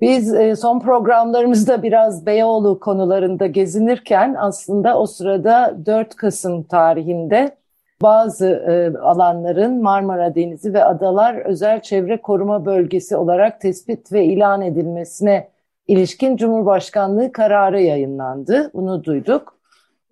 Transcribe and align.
Biz 0.00 0.34
e, 0.34 0.56
son 0.56 0.80
programlarımızda 0.80 1.82
biraz 1.82 2.26
Beyoğlu 2.26 2.80
konularında 2.80 3.46
gezinirken 3.46 4.36
aslında 4.38 4.98
o 4.98 5.06
sırada 5.06 5.76
4 5.86 6.16
Kasım 6.16 6.62
tarihinde 6.62 7.56
bazı 8.02 8.46
e, 8.46 8.98
alanların 8.98 9.82
Marmara 9.82 10.34
Denizi 10.34 10.74
ve 10.74 10.84
adalar 10.84 11.34
özel 11.34 11.82
çevre 11.82 12.20
koruma 12.20 12.64
bölgesi 12.64 13.16
olarak 13.16 13.60
tespit 13.60 14.12
ve 14.12 14.24
ilan 14.24 14.62
edilmesine 14.62 15.48
ilişkin 15.88 16.36
Cumhurbaşkanlığı 16.36 17.32
kararı 17.32 17.80
yayınlandı. 17.80 18.70
Bunu 18.74 19.04
duyduk. 19.04 19.60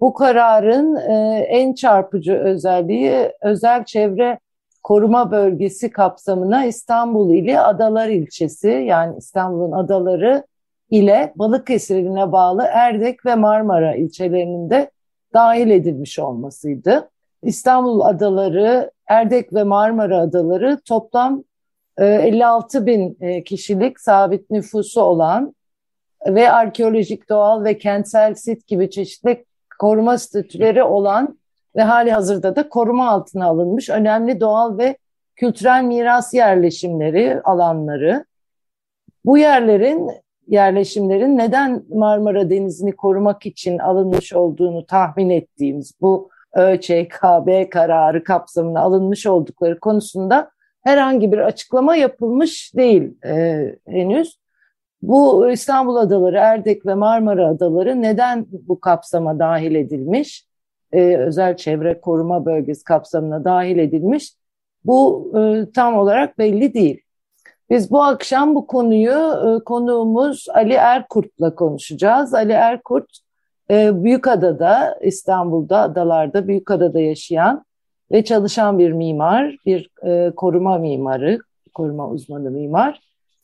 Bu 0.00 0.14
kararın 0.14 0.96
e, 0.96 1.38
en 1.48 1.72
çarpıcı 1.72 2.34
özelliği 2.34 3.32
özel 3.42 3.84
çevre 3.84 4.38
koruma 4.82 5.30
bölgesi 5.30 5.90
kapsamına 5.90 6.64
İstanbul 6.64 7.34
ili 7.34 7.60
Adalar 7.60 8.08
ilçesi 8.08 8.68
yani 8.68 9.16
İstanbul'un 9.18 9.72
adaları 9.72 10.44
ile 10.90 11.32
Balıkesir 11.36 11.96
iline 11.96 12.32
bağlı 12.32 12.62
Erdek 12.72 13.26
ve 13.26 13.34
Marmara 13.34 13.94
ilçelerinin 13.94 14.70
de 14.70 14.90
dahil 15.34 15.70
edilmiş 15.70 16.18
olmasıydı. 16.18 17.10
İstanbul 17.42 18.00
adaları, 18.00 18.90
Erdek 19.06 19.54
ve 19.54 19.64
Marmara 19.64 20.18
adaları 20.18 20.80
toplam 20.84 21.44
56 21.98 22.78
e, 22.78 22.86
bin 22.86 23.16
e, 23.20 23.44
kişilik 23.44 24.00
sabit 24.00 24.50
nüfusu 24.50 25.02
olan 25.02 25.54
ve 26.26 26.50
arkeolojik, 26.50 27.28
doğal 27.28 27.64
ve 27.64 27.78
kentsel 27.78 28.34
sit 28.34 28.66
gibi 28.66 28.90
çeşitli 28.90 29.44
koruma 29.78 30.18
statüleri 30.18 30.82
olan 30.82 31.38
ve 31.78 31.82
hali 31.82 32.12
hazırda 32.12 32.56
da 32.56 32.68
koruma 32.68 33.10
altına 33.10 33.46
alınmış 33.46 33.90
önemli 33.90 34.40
doğal 34.40 34.78
ve 34.78 34.96
kültürel 35.36 35.84
miras 35.84 36.34
yerleşimleri, 36.34 37.40
alanları. 37.44 38.24
Bu 39.24 39.38
yerlerin, 39.38 40.10
yerleşimlerin 40.46 41.38
neden 41.38 41.84
Marmara 41.94 42.50
Denizi'ni 42.50 42.92
korumak 42.92 43.46
için 43.46 43.78
alınmış 43.78 44.32
olduğunu 44.32 44.86
tahmin 44.86 45.30
ettiğimiz 45.30 45.92
bu 46.00 46.30
ÖÇKB 46.54 47.70
kararı 47.70 48.24
kapsamına 48.24 48.80
alınmış 48.80 49.26
oldukları 49.26 49.80
konusunda 49.80 50.50
herhangi 50.84 51.32
bir 51.32 51.38
açıklama 51.38 51.96
yapılmış 51.96 52.72
değil 52.76 53.24
e, 53.24 53.64
henüz. 53.88 54.38
Bu 55.02 55.50
İstanbul 55.50 55.96
Adaları, 55.96 56.36
Erdek 56.36 56.86
ve 56.86 56.94
Marmara 56.94 57.48
Adaları 57.48 58.02
neden 58.02 58.46
bu 58.50 58.80
kapsama 58.80 59.38
dahil 59.38 59.74
edilmiş? 59.74 60.47
E, 60.92 61.16
özel 61.16 61.56
çevre 61.56 62.00
koruma 62.00 62.46
bölgesi 62.46 62.84
kapsamına 62.84 63.44
dahil 63.44 63.78
edilmiş. 63.78 64.34
Bu 64.84 65.32
e, 65.38 65.72
tam 65.72 65.98
olarak 65.98 66.38
belli 66.38 66.74
değil. 66.74 67.00
Biz 67.70 67.90
bu 67.90 68.02
akşam 68.02 68.54
bu 68.54 68.66
konuyu 68.66 69.12
e, 69.12 69.64
konuğumuz 69.64 70.46
Ali 70.54 70.72
Erkurt'la 70.72 71.54
konuşacağız. 71.54 72.34
Ali 72.34 72.52
Erkurt 72.52 73.18
e, 73.70 74.04
Büyükada'da, 74.04 74.98
İstanbul'da, 75.02 75.78
adalarda 75.78 76.48
Büyükada'da 76.48 77.00
yaşayan 77.00 77.64
ve 78.12 78.24
çalışan 78.24 78.78
bir 78.78 78.92
mimar, 78.92 79.56
bir 79.66 79.90
e, 80.06 80.32
koruma 80.36 80.78
mimarı, 80.78 81.38
koruma 81.74 82.08
uzmanı 82.08 82.50
mimar. 82.50 83.00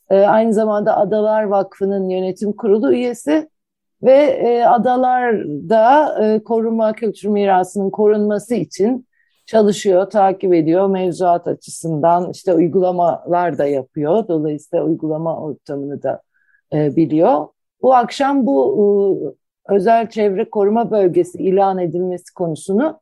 E, 0.09 0.19
aynı 0.19 0.53
zamanda 0.53 0.97
Adalar 0.97 1.43
Vakfı'nın 1.43 2.09
yönetim 2.09 2.53
kurulu 2.53 2.93
üyesi 2.93 3.49
ve 4.03 4.13
e, 4.13 4.63
adalarda 4.63 6.15
e, 6.25 6.43
koruma 6.43 6.93
kültür 6.93 7.29
mirasının 7.29 7.89
korunması 7.89 8.55
için 8.55 9.07
çalışıyor, 9.45 10.09
takip 10.09 10.53
ediyor 10.53 10.87
mevzuat 10.89 11.47
açısından 11.47 12.31
işte 12.31 12.53
uygulamalar 12.53 13.57
da 13.57 13.65
yapıyor. 13.65 14.27
Dolayısıyla 14.27 14.85
uygulama 14.85 15.39
ortamını 15.41 16.03
da 16.03 16.21
e, 16.73 16.95
biliyor. 16.95 17.47
Bu 17.81 17.95
akşam 17.95 18.45
bu 18.45 19.35
e, 19.69 19.73
özel 19.73 20.09
çevre 20.09 20.49
koruma 20.49 20.91
bölgesi 20.91 21.37
ilan 21.37 21.79
edilmesi 21.79 22.33
konusunu 22.33 22.99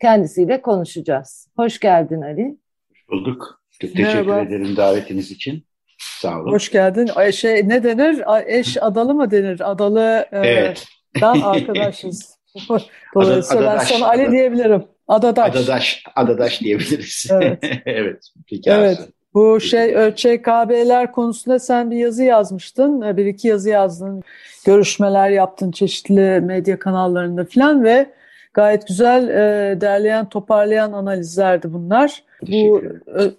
kendisiyle 0.00 0.62
konuşacağız. 0.62 1.48
Hoş 1.56 1.80
geldin 1.80 2.22
Ali. 2.22 2.58
Hoş 2.90 3.08
bulduk. 3.08 3.60
Çok 3.70 3.80
teşekkür 3.80 4.26
Merhaba. 4.26 4.40
ederim 4.40 4.76
davetiniz 4.76 5.30
için. 5.30 5.64
Sağ 5.98 6.40
olun. 6.40 6.52
Hoş 6.52 6.70
geldin. 6.70 7.30
Şey 7.30 7.68
ne 7.68 7.84
denir? 7.84 8.22
Eş 8.46 8.82
adalı 8.82 9.14
mı 9.14 9.30
denir? 9.30 9.70
Adalı 9.70 10.26
e, 10.32 10.38
evet. 10.38 10.84
dan 11.20 11.40
arkadaşız. 11.40 12.38
Dolayısıyla 13.14 13.70
Adadaş, 13.70 13.90
ben 13.90 13.96
sana 13.96 14.08
Ali 14.08 14.30
diyebilirim. 14.30 14.84
Adadaş. 15.08 15.56
Adadaş, 15.56 16.04
Adadaş 16.16 16.60
diyebiliriz. 16.60 17.26
Evet. 17.30 17.58
evet. 17.86 18.22
Peki 18.50 18.70
evet. 18.70 18.98
Bu 19.34 19.60
şey 19.60 19.94
ÖÇKB'ler 19.94 21.12
konusunda 21.12 21.58
sen 21.58 21.90
bir 21.90 21.96
yazı 21.96 22.24
yazmıştın. 22.24 23.02
E, 23.02 23.16
bir 23.16 23.26
iki 23.26 23.48
yazı 23.48 23.70
yazdın. 23.70 24.22
Görüşmeler 24.66 25.30
yaptın 25.30 25.70
çeşitli 25.70 26.40
medya 26.40 26.78
kanallarında 26.78 27.44
falan 27.44 27.84
ve 27.84 28.06
gayet 28.54 28.86
güzel 28.88 29.28
e, 29.28 29.80
derleyen, 29.80 30.28
toparlayan 30.28 30.92
analizlerdi 30.92 31.72
bunlar. 31.72 32.22
Bu 32.48 32.82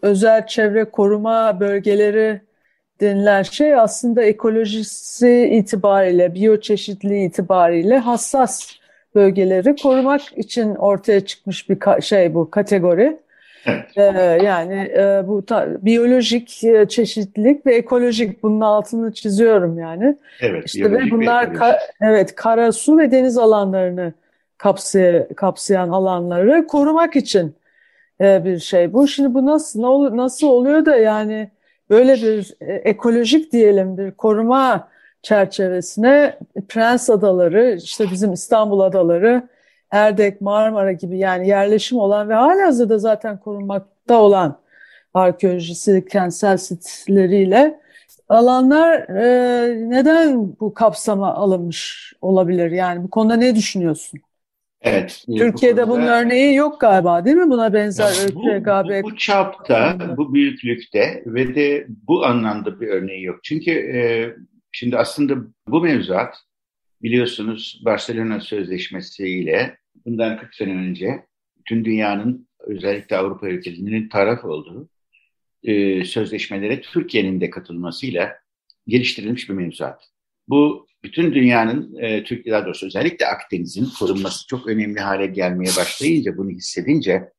özel 0.01 0.47
çevre 0.47 0.85
koruma 0.85 1.59
bölgeleri 1.59 2.41
denilen 3.01 3.41
şey 3.43 3.75
aslında 3.75 4.23
ekolojisi 4.23 5.49
itibariyle, 5.51 6.33
biyoçeşitliliği 6.33 7.29
itibariyle 7.29 7.97
hassas 7.97 8.71
bölgeleri 9.15 9.75
korumak 9.75 10.21
için 10.37 10.75
ortaya 10.75 11.25
çıkmış 11.25 11.69
bir 11.69 12.01
şey 12.01 12.33
bu 12.33 12.49
kategori. 12.49 13.17
Evet. 13.97 14.15
Ee, 14.17 14.45
yani 14.45 14.91
e, 14.97 15.27
bu 15.27 15.43
biyolojik 15.85 16.63
e, 16.63 16.87
çeşitlilik 16.87 17.65
ve 17.65 17.75
ekolojik 17.75 18.43
bunun 18.43 18.61
altını 18.61 19.13
çiziyorum 19.13 19.79
yani. 19.79 20.17
Evet. 20.41 20.63
İşte 20.65 20.91
ve 20.91 21.11
bunlar 21.11 21.53
ka, 21.53 21.79
evet 22.01 22.35
kara 22.35 22.71
su 22.71 22.97
ve 22.97 23.11
deniz 23.11 23.37
alanlarını 23.37 24.13
kapsay, 24.57 25.27
kapsayan 25.35 25.89
alanları 25.89 26.67
korumak 26.67 27.16
için 27.16 27.55
e, 28.21 28.45
bir 28.45 28.59
şey. 28.59 28.93
Bu 28.93 29.07
şimdi 29.07 29.33
bu 29.33 29.45
nasıl 29.45 29.81
nasıl 30.17 30.47
oluyor 30.47 30.85
da 30.85 30.95
yani 30.95 31.51
böyle 31.89 32.13
bir 32.13 32.55
e, 32.61 32.73
ekolojik 32.73 33.51
diyelim 33.51 33.97
bir 33.97 34.11
koruma 34.11 34.88
çerçevesine 35.21 36.39
Prens 36.69 37.09
Adaları, 37.09 37.75
işte 37.75 38.11
bizim 38.11 38.33
İstanbul 38.33 38.79
Adaları, 38.79 39.49
Erdek, 39.91 40.41
Marmara 40.41 40.91
gibi 40.91 41.17
yani 41.17 41.47
yerleşim 41.47 41.97
olan 41.97 42.29
ve 42.29 42.33
hala 42.33 42.67
hazırda 42.67 42.97
zaten 42.99 43.39
korunmakta 43.39 44.21
olan 44.21 44.59
arkeolojisi, 45.13 46.05
kentsel 46.05 46.57
sitleriyle 46.57 47.79
alanlar 48.29 48.99
e, 49.09 49.89
neden 49.89 50.55
bu 50.59 50.73
kapsama 50.73 51.33
alınmış 51.33 52.13
olabilir? 52.21 52.71
Yani 52.71 53.03
bu 53.03 53.09
konuda 53.09 53.35
ne 53.35 53.55
düşünüyorsun? 53.55 54.19
Evet. 54.85 55.23
Türkiye'de 55.38 55.81
bu 55.81 55.90
konuda, 55.90 56.01
bunun 56.01 56.07
örneği 56.07 56.56
yok 56.56 56.81
galiba 56.81 57.25
değil 57.25 57.38
mi? 57.38 57.50
Buna 57.50 57.73
benzer 57.73 58.13
bu, 58.34 58.44
bu, 58.44 59.03
bu 59.03 59.18
çapta, 59.18 59.97
bu 60.18 60.34
büyüklükte 60.34 61.23
ve 61.25 61.56
de 61.56 61.85
bu 61.90 62.25
anlamda 62.25 62.81
bir 62.81 62.88
örneği 62.88 63.24
yok. 63.24 63.40
Çünkü 63.44 63.72
e, 63.72 64.00
şimdi 64.72 64.97
aslında 64.97 65.35
bu 65.68 65.81
mevzuat 65.81 66.36
biliyorsunuz 67.04 67.81
Barcelona 67.86 68.39
Sözleşmesi 68.39 69.27
ile 69.27 69.77
bundan 70.06 70.38
40 70.38 70.56
sene 70.56 70.71
önce 70.71 71.25
bütün 71.57 71.86
dünyanın 71.86 72.48
özellikle 72.59 73.18
Avrupa 73.18 73.48
ülkelerinin 73.48 74.09
taraf 74.09 74.45
olduğu 74.45 74.89
e, 75.63 76.04
sözleşmelere 76.06 76.81
Türkiye'nin 76.81 77.42
de 77.42 77.50
katılmasıyla 77.50 78.36
geliştirilmiş 78.88 79.50
bir 79.50 79.54
mevzuat. 79.54 80.14
Bu 80.47 80.88
bütün 81.03 81.33
dünyanın, 81.33 81.95
e, 82.00 82.24
Türkiye 82.24 82.65
doğrusu 82.65 82.86
özellikle 82.86 83.27
Akdeniz'in 83.27 83.89
korunması 84.00 84.47
çok 84.47 84.68
önemli 84.68 85.00
hale 85.00 85.25
gelmeye 85.25 85.69
başlayınca, 85.77 86.38
bunu 86.38 86.50
hissedince 86.50 87.30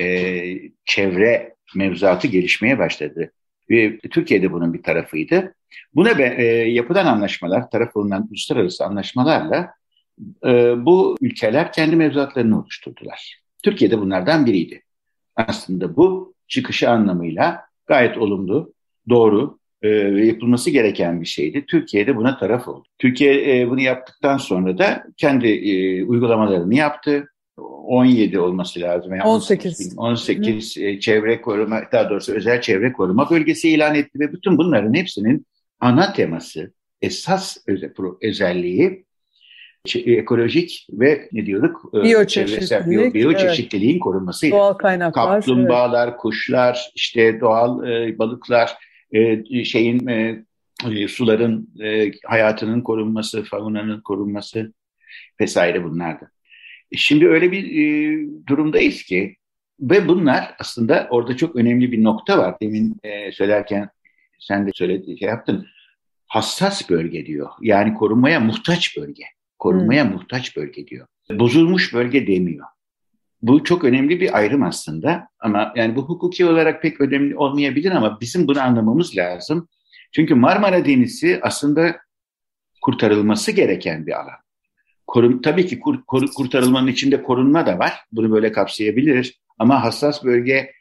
e, 0.00 0.44
çevre 0.84 1.54
mevzuatı 1.74 2.28
gelişmeye 2.28 2.78
başladı. 2.78 3.32
Ve 3.70 3.98
Türkiye'de 3.98 4.52
bunun 4.52 4.74
bir 4.74 4.82
tarafıydı. 4.82 5.54
Buna 5.94 6.18
be, 6.18 6.34
e, 6.38 6.44
yapılan 6.70 7.06
anlaşmalar, 7.06 7.70
taraf 7.70 7.96
olunan 7.96 8.26
uluslararası 8.30 8.84
anlaşmalarla 8.84 9.74
e, 10.46 10.50
bu 10.86 11.16
ülkeler 11.20 11.72
kendi 11.72 11.96
mevzuatlarını 11.96 12.60
oluşturdular. 12.60 13.40
Türkiye'de 13.62 13.98
bunlardan 13.98 14.46
biriydi. 14.46 14.82
Aslında 15.36 15.96
bu 15.96 16.34
çıkışı 16.48 16.90
anlamıyla 16.90 17.60
gayet 17.86 18.18
olumlu, 18.18 18.72
doğru, 19.08 19.59
ve 19.82 20.26
yapılması 20.26 20.70
gereken 20.70 21.20
bir 21.20 21.26
şeydi. 21.26 21.64
Türkiye'de 21.66 22.16
buna 22.16 22.38
taraf 22.38 22.68
oldu. 22.68 22.84
Türkiye 22.98 23.60
e, 23.60 23.70
bunu 23.70 23.80
yaptıktan 23.80 24.36
sonra 24.36 24.78
da 24.78 25.04
kendi 25.16 25.48
e, 25.48 26.04
uygulamalarını 26.04 26.74
yaptı. 26.74 27.26
17 27.56 28.38
olması 28.38 28.80
lazım. 28.80 29.14
Yani 29.14 29.22
18. 29.22 29.94
18 29.96 30.76
Hı. 30.76 31.00
çevre 31.00 31.40
koruma, 31.40 31.80
daha 31.92 32.10
doğrusu 32.10 32.32
özel 32.32 32.60
çevre 32.60 32.92
koruma 32.92 33.30
bölgesi 33.30 33.68
ilan 33.68 33.94
etti 33.94 34.20
ve 34.20 34.32
bütün 34.32 34.58
bunların 34.58 34.94
hepsinin 34.94 35.46
ana 35.80 36.12
teması, 36.12 36.72
esas 37.02 37.56
özelliği 38.22 39.04
ekolojik 39.94 40.86
ve 40.92 41.28
ne 41.32 41.46
diyorduk? 41.46 41.94
Biyoçeşitlilik. 41.94 43.14
Biyoçeşitliliğin 43.14 43.92
evet. 43.92 44.02
korunması. 44.02 44.50
Doğal 44.50 44.72
kaynaklar. 44.72 45.40
Kaplumbağalar, 45.40 46.08
evet. 46.08 46.16
kuşlar, 46.16 46.90
işte 46.94 47.40
doğal 47.40 47.88
e, 47.88 48.18
balıklar, 48.18 48.76
e, 49.12 49.64
şeyin 49.64 50.08
e, 50.08 50.44
e, 50.90 51.08
suların 51.08 51.68
e, 51.82 52.12
hayatının 52.24 52.80
korunması, 52.80 53.42
faunanın 53.42 54.00
korunması 54.00 54.72
vesaire 55.40 55.84
bunlardı. 55.84 56.32
E, 56.92 56.96
şimdi 56.96 57.28
öyle 57.28 57.52
bir 57.52 57.64
e, 57.64 58.46
durumdayız 58.46 59.02
ki 59.02 59.36
ve 59.80 60.08
bunlar 60.08 60.54
aslında 60.58 61.08
orada 61.10 61.36
çok 61.36 61.56
önemli 61.56 61.92
bir 61.92 62.04
nokta 62.04 62.38
var. 62.38 62.54
Demin 62.62 62.96
e, 63.02 63.32
söylerken 63.32 63.88
sen 64.38 64.66
de 64.66 64.70
söyledi, 64.74 65.18
şey 65.18 65.28
yaptın. 65.28 65.66
Hassas 66.26 66.90
bölge 66.90 67.26
diyor. 67.26 67.48
Yani 67.60 67.94
korunmaya 67.94 68.40
muhtaç 68.40 68.96
bölge. 68.96 69.24
Korunmaya 69.58 70.04
hmm. 70.04 70.12
muhtaç 70.12 70.56
bölge 70.56 70.86
diyor. 70.86 71.06
Bozulmuş 71.30 71.94
bölge 71.94 72.26
demiyor. 72.26 72.66
Bu 73.42 73.64
çok 73.64 73.84
önemli 73.84 74.20
bir 74.20 74.38
ayrım 74.38 74.62
aslında 74.62 75.28
ama 75.40 75.72
yani 75.76 75.96
bu 75.96 76.02
hukuki 76.02 76.46
olarak 76.46 76.82
pek 76.82 77.00
önemli 77.00 77.36
olmayabilir 77.36 77.90
ama 77.90 78.20
bizim 78.20 78.48
bunu 78.48 78.60
anlamamız 78.60 79.16
lazım. 79.16 79.68
Çünkü 80.12 80.34
Marmara 80.34 80.84
Denizi 80.84 81.40
aslında 81.42 81.96
kurtarılması 82.82 83.52
gereken 83.52 84.06
bir 84.06 84.12
alan. 84.20 84.36
Korun, 85.06 85.42
tabii 85.42 85.66
ki 85.66 85.80
kur, 85.80 86.04
kur, 86.06 86.26
kurtarılmanın 86.36 86.86
içinde 86.86 87.22
korunma 87.22 87.66
da 87.66 87.78
var. 87.78 87.92
Bunu 88.12 88.32
böyle 88.32 88.52
kapsayabiliriz. 88.52 89.32
Ama 89.58 89.82
hassas 89.82 90.24
bölge 90.24 90.72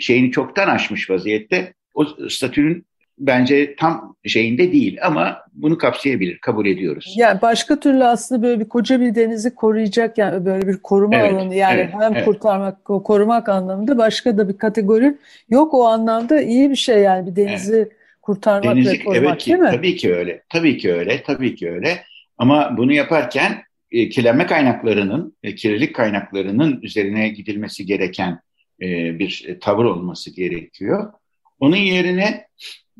şeyini 0.00 0.30
çoktan 0.30 0.68
aşmış 0.68 1.10
vaziyette. 1.10 1.74
O 1.94 2.06
statünün 2.28 2.86
bence 3.18 3.76
tam 3.76 4.16
şeyinde 4.26 4.72
değil 4.72 4.98
ama 5.02 5.38
bunu 5.52 5.78
kapsayabilir, 5.78 6.38
kabul 6.38 6.66
ediyoruz. 6.66 7.14
Yani 7.16 7.42
başka 7.42 7.80
türlü 7.80 8.04
aslında 8.04 8.42
böyle 8.42 8.60
bir 8.60 8.68
koca 8.68 9.00
bir 9.00 9.14
denizi 9.14 9.54
koruyacak 9.54 10.18
yani 10.18 10.44
böyle 10.44 10.68
bir 10.68 10.76
koruma 10.76 11.16
evet, 11.16 11.32
alanı 11.32 11.54
yani 11.54 11.80
evet, 11.80 11.94
hem 12.00 12.12
evet. 12.12 12.24
kurtarmak, 12.24 12.84
korumak 12.84 13.48
anlamında 13.48 13.98
başka 13.98 14.38
da 14.38 14.48
bir 14.48 14.58
kategori 14.58 15.16
yok 15.48 15.74
o 15.74 15.84
anlamda 15.84 16.42
iyi 16.42 16.70
bir 16.70 16.76
şey 16.76 16.98
yani 16.98 17.26
bir 17.26 17.36
denizi 17.36 17.76
evet. 17.76 17.92
kurtarmak 18.22 18.76
denizi, 18.76 18.92
ve 18.92 19.04
korumak 19.04 19.28
evet 19.28 19.42
ki, 19.42 19.50
değil 19.50 19.62
mi? 19.62 19.70
Tabii 19.70 19.96
ki 19.96 20.14
öyle, 20.14 20.42
tabii 20.48 20.78
ki 20.78 20.92
öyle, 20.92 21.22
tabii 21.22 21.54
ki 21.54 21.70
öyle 21.70 22.02
ama 22.38 22.76
bunu 22.76 22.92
yaparken 22.92 23.62
e, 23.90 24.08
kirlenme 24.08 24.46
kaynaklarının, 24.46 25.36
e, 25.42 25.54
kirlilik 25.54 25.94
kaynaklarının 25.94 26.82
üzerine 26.82 27.28
gidilmesi 27.28 27.86
gereken 27.86 28.40
e, 28.82 29.18
bir 29.18 29.58
tavır 29.60 29.84
olması 29.84 30.34
gerekiyor. 30.34 31.12
Onun 31.60 31.76
yerine 31.76 32.46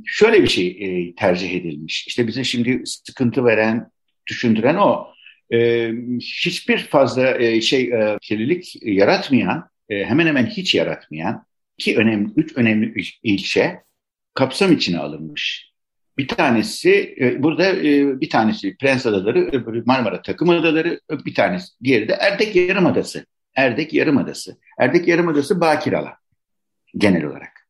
şöyle 0.04 0.42
bir 0.42 0.48
şey 0.48 0.66
e, 0.80 1.14
tercih 1.14 1.54
edilmiş. 1.54 2.06
İşte 2.06 2.26
bize 2.26 2.44
şimdi 2.44 2.82
sıkıntı 2.84 3.44
veren, 3.44 3.90
düşündüren 4.26 4.74
o. 4.74 5.06
E, 5.52 5.90
hiçbir 6.20 6.78
fazla 6.78 7.38
e, 7.38 7.60
şey 7.60 7.82
e, 7.82 8.18
kirlilik 8.22 8.76
yaratmayan, 8.82 9.68
e, 9.88 10.04
hemen 10.04 10.26
hemen 10.26 10.46
hiç 10.46 10.74
yaratmayan 10.74 11.46
iki 11.78 11.96
önemli, 11.96 12.32
üç 12.36 12.56
önemli 12.56 13.04
ilçe 13.22 13.80
kapsam 14.34 14.72
içine 14.72 14.98
alınmış. 14.98 15.72
Bir 16.18 16.28
tanesi 16.28 17.14
e, 17.20 17.42
burada 17.42 17.76
e, 17.76 18.20
bir 18.20 18.30
tanesi 18.30 18.76
Prens 18.76 19.06
Adaları, 19.06 19.46
öbürü 19.46 19.82
Marmara 19.86 20.22
Takım 20.22 20.48
Adaları, 20.48 21.00
bir 21.10 21.34
tanesi 21.34 21.66
diğeri 21.84 22.08
de 22.08 22.12
Erdek 22.12 22.56
Yarımadası. 22.56 23.26
Erdek 23.56 23.94
Yarımadası. 23.94 24.58
Erdek 24.78 25.08
Yarımadası 25.08 25.60
bakir 25.60 25.92
alan 25.92 26.14
genel 26.96 27.24
olarak. 27.24 27.63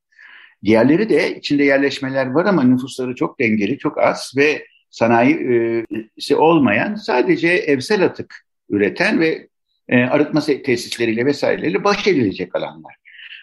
Diğerleri 0.64 1.08
de 1.08 1.36
içinde 1.36 1.64
yerleşmeler 1.64 2.26
var 2.26 2.44
ama 2.44 2.62
nüfusları 2.62 3.14
çok 3.14 3.40
dengeli, 3.40 3.78
çok 3.78 3.98
az 3.98 4.32
ve 4.36 4.66
sanayisi 4.90 6.36
olmayan 6.36 6.94
sadece 6.94 7.48
evsel 7.48 8.04
atık 8.04 8.34
üreten 8.70 9.20
ve 9.20 9.48
e, 9.88 10.02
arıtma 10.02 10.40
tesisleriyle 10.40 11.26
vesaireyle 11.26 11.84
baş 11.84 12.06
edilecek 12.06 12.56
alanlar. 12.56 12.94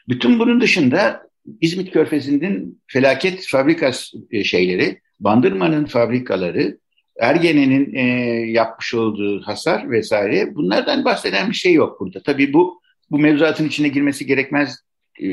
Bütün 0.09 0.39
bunun 0.39 0.61
dışında 0.61 1.27
İzmit 1.61 1.91
Körfezi'nin 1.91 2.81
felaket 2.87 3.47
fabrika 3.47 3.91
e, 4.31 4.43
şeyleri, 4.43 4.99
Bandırma'nın 5.19 5.85
fabrikaları, 5.85 6.77
Ergene'nin 7.19 7.95
e, 7.95 8.01
yapmış 8.51 8.93
olduğu 8.93 9.41
hasar 9.41 9.91
vesaire 9.91 10.55
bunlardan 10.55 11.05
bahseden 11.05 11.49
bir 11.49 11.55
şey 11.55 11.73
yok 11.73 11.99
burada. 11.99 12.23
Tabii 12.23 12.53
bu 12.53 12.81
bu 13.11 13.19
mevzuatın 13.19 13.67
içine 13.67 13.87
girmesi 13.87 14.25
gerekmez 14.25 14.79
e, 15.19 15.27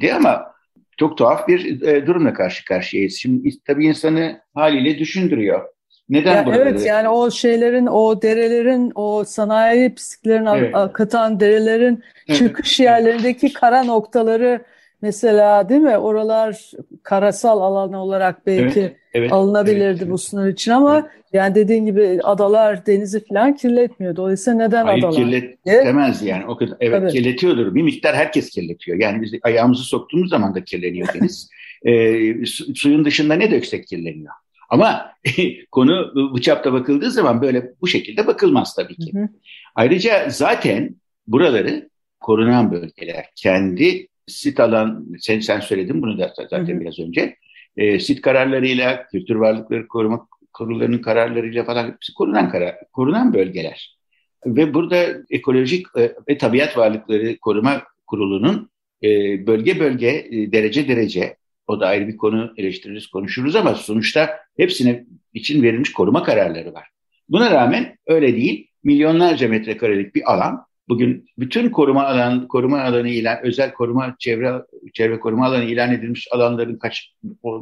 diye 0.00 0.14
ama 0.14 0.57
çok 0.98 1.18
tuhaf 1.18 1.48
bir 1.48 1.82
e, 1.82 2.06
durumla 2.06 2.34
karşı 2.34 2.64
karşıyayız. 2.64 3.16
Şimdi 3.16 3.50
tabii 3.66 3.86
insanı 3.86 4.40
haliyle 4.54 4.98
düşündürüyor. 4.98 5.68
Neden 6.08 6.36
ya 6.36 6.46
buraları? 6.46 6.68
Evet 6.68 6.86
yani 6.86 7.08
o 7.08 7.30
şeylerin, 7.30 7.86
o 7.86 8.22
derelerin, 8.22 8.92
o 8.94 9.24
sanayi 9.24 9.94
pisliklerin 9.94 10.46
evet. 10.46 10.74
akıtan 10.74 11.40
derelerin 11.40 12.02
evet. 12.28 12.38
çıkış 12.38 12.80
yerlerindeki 12.80 13.52
kara 13.52 13.84
noktaları 13.84 14.64
Mesela 15.02 15.68
değil 15.68 15.80
mi? 15.80 15.98
Oralar 15.98 16.70
karasal 17.02 17.60
alan 17.60 17.92
olarak 17.92 18.46
belki 18.46 18.80
evet, 18.80 18.96
evet, 19.14 19.32
alınabilirdi 19.32 19.98
evet, 20.02 20.10
bu 20.10 20.18
sınır 20.18 20.48
için 20.48 20.70
ama 20.70 20.98
evet. 20.98 21.10
yani 21.32 21.54
dediğin 21.54 21.86
gibi 21.86 22.20
adalar 22.22 22.86
denizi 22.86 23.24
falan 23.26 23.56
kirletmiyor. 23.56 24.16
Dolayısıyla 24.16 24.58
neden 24.58 24.84
Hayır, 24.84 24.98
adalar? 24.98 25.14
kirletemez 25.14 26.22
yani. 26.22 26.46
O 26.46 26.56
kadar, 26.56 26.76
evet 26.80 27.00
Tabii. 27.00 27.12
kirletiyordur. 27.12 27.74
Bir 27.74 27.82
miktar 27.82 28.16
herkes 28.16 28.50
kirletiyor. 28.50 29.00
Yani 29.00 29.22
biz 29.22 29.32
ayağımızı 29.42 29.82
soktuğumuz 29.82 30.30
zaman 30.30 30.54
da 30.54 30.64
kirleniyor 30.64 31.08
deniz. 31.14 31.50
e, 31.82 32.46
su, 32.46 32.74
suyun 32.74 33.04
dışında 33.04 33.34
ne 33.34 33.50
döksek 33.50 33.86
kirleniyor. 33.86 34.32
Ama 34.68 35.12
konu 35.70 36.12
bu 36.32 36.40
çapta 36.40 36.72
bakıldığı 36.72 37.10
zaman 37.10 37.42
böyle 37.42 37.72
bu 37.80 37.86
şekilde 37.86 38.26
bakılmaz 38.26 38.74
tabii 38.74 38.96
ki. 38.96 39.12
Hı 39.14 39.18
hı. 39.18 39.28
Ayrıca 39.74 40.26
zaten 40.30 40.96
buraları 41.26 41.88
korunan 42.20 42.72
bölgeler 42.72 43.26
kendi 43.36 44.08
sit 44.28 44.60
alan, 44.60 45.06
sen, 45.20 45.40
sen 45.40 45.60
söyledin 45.60 46.02
bunu 46.02 46.18
da 46.18 46.32
zaten 46.36 46.68
hı 46.68 46.72
hı. 46.72 46.80
biraz 46.80 46.98
önce. 46.98 47.36
E, 47.76 48.00
sit 48.00 48.20
kararlarıyla, 48.20 49.06
kültür 49.06 49.34
varlıkları 49.34 49.88
koruma 49.88 50.26
kurullarının 50.52 50.98
kararlarıyla 50.98 51.64
falan 51.64 51.92
hepsi 51.92 52.14
korunan, 52.14 52.50
karar, 52.50 52.76
korunan 52.92 53.34
bölgeler. 53.34 53.98
Ve 54.46 54.74
burada 54.74 55.06
ekolojik 55.30 55.86
e, 55.98 56.12
ve 56.28 56.38
tabiat 56.38 56.76
varlıkları 56.76 57.38
koruma 57.38 57.82
kurulunun 58.06 58.70
e, 59.02 59.08
bölge 59.46 59.80
bölge, 59.80 60.26
e, 60.30 60.52
derece 60.52 60.88
derece, 60.88 61.36
o 61.66 61.80
da 61.80 61.86
ayrı 61.86 62.08
bir 62.08 62.16
konu 62.16 62.52
eleştiririz, 62.56 63.06
konuşuruz 63.06 63.56
ama 63.56 63.74
sonuçta 63.74 64.30
hepsine 64.56 65.04
için 65.34 65.62
verilmiş 65.62 65.92
koruma 65.92 66.22
kararları 66.22 66.74
var. 66.74 66.88
Buna 67.28 67.50
rağmen 67.50 67.96
öyle 68.06 68.36
değil, 68.36 68.66
milyonlarca 68.84 69.48
metrekarelik 69.48 70.14
bir 70.14 70.32
alan 70.32 70.66
Bugün 70.88 71.26
bütün 71.38 71.70
koruma 71.70 72.04
alan 72.04 72.48
koruma 72.48 72.80
alanı 72.80 73.08
ilan 73.08 73.38
özel 73.42 73.72
koruma 73.72 74.16
çevre 74.18 74.62
çevre 74.92 75.20
koruma 75.20 75.46
alanı 75.46 75.64
ilan 75.64 75.92
edilmiş 75.92 76.28
alanların 76.32 76.76
kaç 76.76 77.14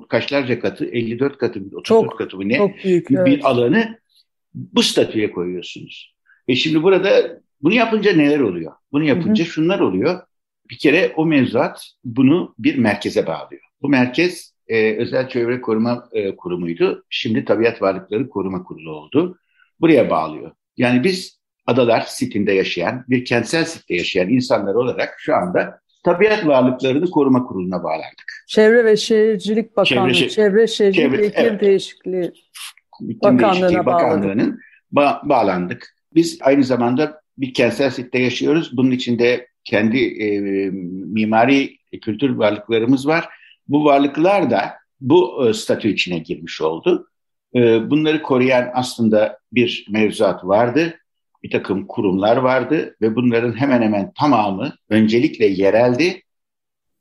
kaçlarca 0.09 0.61
katı 0.61 0.85
54 0.85 1.38
katı 1.38 1.61
34 1.61 1.85
çok, 1.85 2.18
katı 2.18 2.37
mı 2.37 2.49
ne 2.49 2.56
çok 2.56 2.85
büyük, 2.85 3.11
bir 3.11 3.16
evet. 3.16 3.45
alanı 3.45 3.99
bu 4.54 4.83
statüye 4.83 5.30
koyuyorsunuz. 5.30 6.14
E 6.49 6.54
şimdi 6.54 6.83
burada 6.83 7.40
bunu 7.62 7.75
yapınca 7.75 8.12
neler 8.12 8.40
oluyor? 8.40 8.73
Bunu 8.92 9.04
yapınca 9.04 9.45
hı 9.45 9.49
hı. 9.49 9.52
şunlar 9.52 9.80
oluyor. 9.80 10.21
Bir 10.71 10.78
kere 10.78 11.12
o 11.16 11.26
mevzuat 11.26 11.87
bunu 12.04 12.54
bir 12.59 12.78
merkeze 12.78 13.26
bağlıyor. 13.26 13.62
Bu 13.83 13.88
merkez 13.88 14.54
e, 14.68 14.97
özel 14.97 15.28
çevre 15.28 15.61
koruma 15.61 16.09
e, 16.12 16.37
kurumuydu. 16.37 17.04
Şimdi 17.11 17.45
tabiat 17.45 17.83
varlıkları 17.83 18.28
koruma 18.28 18.64
kurulu 18.64 18.90
oldu. 18.90 19.38
Buraya 19.80 20.11
bağlıyor. 20.11 20.52
Yani 20.76 21.04
biz 21.04 21.40
adalar 21.66 22.00
sitinde 22.00 22.52
yaşayan, 22.52 23.04
bir 23.08 23.25
kentsel 23.25 23.64
sitte 23.64 23.94
yaşayan 23.94 24.28
insanlar 24.28 24.75
olarak 24.75 25.14
şu 25.18 25.35
anda 25.35 25.80
Tabiat 26.04 26.46
Varlıklarını 26.46 27.11
Koruma 27.11 27.44
Kurulu'na 27.44 27.82
bağlandık. 27.82 28.44
Çevre 28.49 28.85
ve 28.85 28.96
Şehircilik 28.96 29.76
Bakanlığı, 29.76 30.12
Çevre, 30.12 30.30
Çevre 30.30 30.66
Şehircilik 30.66 31.11
Çevre, 31.11 31.23
ve 31.23 31.26
İklim 31.26 31.44
evet. 31.44 31.61
Değişikliği 31.61 32.32
Bakanlığı'na 33.00 33.87
Bakanlığı'nın 33.87 34.61
ba- 34.94 35.28
bağlandık. 35.28 35.96
Biz 36.14 36.38
aynı 36.42 36.64
zamanda 36.64 37.20
bir 37.38 37.54
kentsel 37.54 37.90
sitte 37.90 38.18
yaşıyoruz. 38.18 38.76
Bunun 38.76 38.90
içinde 38.90 39.46
kendi 39.64 39.99
e, 39.99 40.40
mimari 41.12 41.76
kültür 42.02 42.30
varlıklarımız 42.30 43.06
var. 43.06 43.28
Bu 43.68 43.85
varlıklar 43.85 44.50
da 44.50 44.75
bu 45.00 45.49
e, 45.49 45.54
statü 45.54 45.88
içine 45.88 46.18
girmiş 46.18 46.61
oldu. 46.61 47.08
E, 47.54 47.90
bunları 47.90 48.23
koruyan 48.23 48.70
aslında 48.75 49.38
bir 49.52 49.87
mevzuat 49.90 50.44
vardı 50.44 50.99
bir 51.46 51.50
takım 51.50 51.86
kurumlar 51.86 52.36
vardı 52.36 52.96
ve 53.00 53.16
bunların 53.16 53.60
hemen 53.60 53.82
hemen 53.82 54.12
tamamı 54.18 54.72
öncelikle 54.90 55.46
yereldi. 55.46 56.22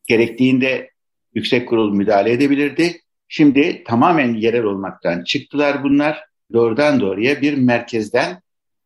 Gerektiğinde 0.07 0.89
yüksek 1.33 1.69
kurul 1.69 1.93
müdahale 1.93 2.31
edebilirdi 2.31 3.01
Şimdi 3.27 3.83
tamamen 3.83 4.33
yerel 4.33 4.63
olmaktan 4.63 5.23
çıktılar 5.23 5.83
bunlar. 5.83 6.23
Doğrudan 6.53 6.99
doğruya 6.99 7.41
bir 7.41 7.57
merkezden 7.57 8.41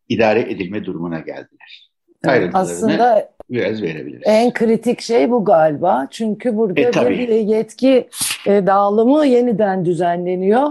idare 0.09 0.39
edilme 0.39 0.85
durumuna 0.85 1.19
geldiler. 1.19 1.89
Aslında 2.53 3.29
biraz 3.49 3.81
verebiliriz. 3.81 4.23
en 4.25 4.53
kritik 4.53 5.01
şey 5.01 5.31
bu 5.31 5.45
galiba. 5.45 6.07
Çünkü 6.11 6.57
burada 6.57 6.81
E, 6.81 6.91
tabii. 6.91 7.19
bir 7.19 7.29
yetki 7.29 8.09
e, 8.47 8.67
dağılımı 8.67 9.25
yeniden 9.25 9.85
düzenleniyor. 9.85 10.67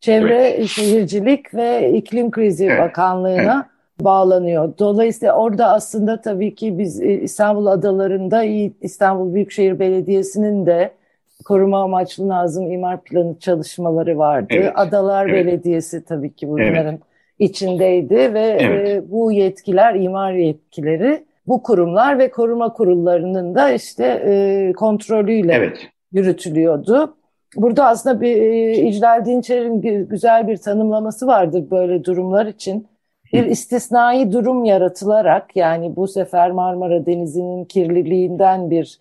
Çevre 0.00 0.66
Şehircilik 0.66 1.54
ve 1.54 1.92
İklim 1.96 2.30
Krizi 2.30 2.64
Evet, 2.64 2.80
Bakanlığı'na 2.80 3.68
bağlanıyor. 4.00 4.72
Dolayısıyla 4.78 5.34
orada 5.34 5.66
aslında 5.72 6.20
tabii 6.20 6.54
ki 6.54 6.78
biz 6.78 7.00
e, 7.02 7.12
İstanbul 7.12 7.66
adalarında 7.66 8.42
İstanbul 8.80 9.34
Büyükşehir 9.34 9.78
Belediyesi'nin 9.78 10.66
de 10.66 10.90
koruma 11.44 11.82
amaçlı 11.82 12.28
Nazım 12.28 12.72
İmar 12.72 13.00
Planı 13.02 13.38
çalışmaları 13.38 14.18
vardı. 14.18 14.46
Evet, 14.50 14.72
Adalar 14.74 15.26
evet. 15.28 15.46
Belediyesi 15.46 16.04
tabii 16.04 16.32
ki 16.34 16.48
bunların 16.48 16.98
içindeydi 17.38 18.34
ve 18.34 18.56
Evet. 18.60 18.88
e, 18.88 19.10
bu 19.10 19.32
yetkiler, 19.32 19.94
imar 19.94 20.32
yetkileri 20.32 21.24
bu 21.46 21.62
kurumlar 21.62 22.18
ve 22.18 22.30
koruma 22.30 22.72
kurullarının 22.72 23.54
da 23.54 23.70
işte 23.70 24.04
e, 24.26 24.72
kontrolüyle 24.72 25.52
Evet, 25.52 25.78
yürütülüyordu. 26.12 27.16
Burada 27.56 27.86
aslında 27.86 28.20
bir 28.20 28.36
e, 28.42 28.72
İclal 28.76 29.24
Dinçer'in 29.24 29.82
gü- 29.82 30.08
güzel 30.08 30.48
bir 30.48 30.56
tanımlaması 30.56 31.26
vardır 31.26 31.64
böyle 31.70 32.04
durumlar 32.04 32.46
için. 32.46 32.86
Bir 33.32 33.44
istisnai 33.44 34.32
durum 34.32 34.64
yaratılarak 34.64 35.56
yani 35.56 35.96
bu 35.96 36.08
sefer 36.08 36.50
Marmara 36.50 37.06
Denizi'nin 37.06 37.64
kirliliğinden 37.64 38.70
bir 38.70 38.98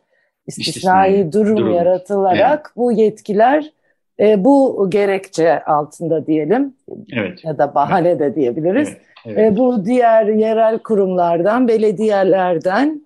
istisnai 0.47 0.69
İstisnai 0.69 1.33
durum, 1.33 1.57
durum. 1.57 1.73
yaratılarak 1.73 2.73
bu 2.75 2.91
yetkiler 2.91 3.71
e, 4.19 4.43
bu 4.43 4.87
gerekçe 4.89 5.63
altında 5.63 6.27
diyelim 6.27 6.73
evet. 7.13 7.45
ya 7.45 7.57
da 7.57 7.75
bahane 7.75 8.19
de 8.19 8.35
diyebiliriz. 8.35 8.89
Evet, 8.89 9.01
evet. 9.25 9.53
E, 9.53 9.57
bu 9.57 9.85
diğer 9.85 10.25
yerel 10.25 10.79
kurumlardan, 10.79 11.67
belediyelerden 11.67 13.05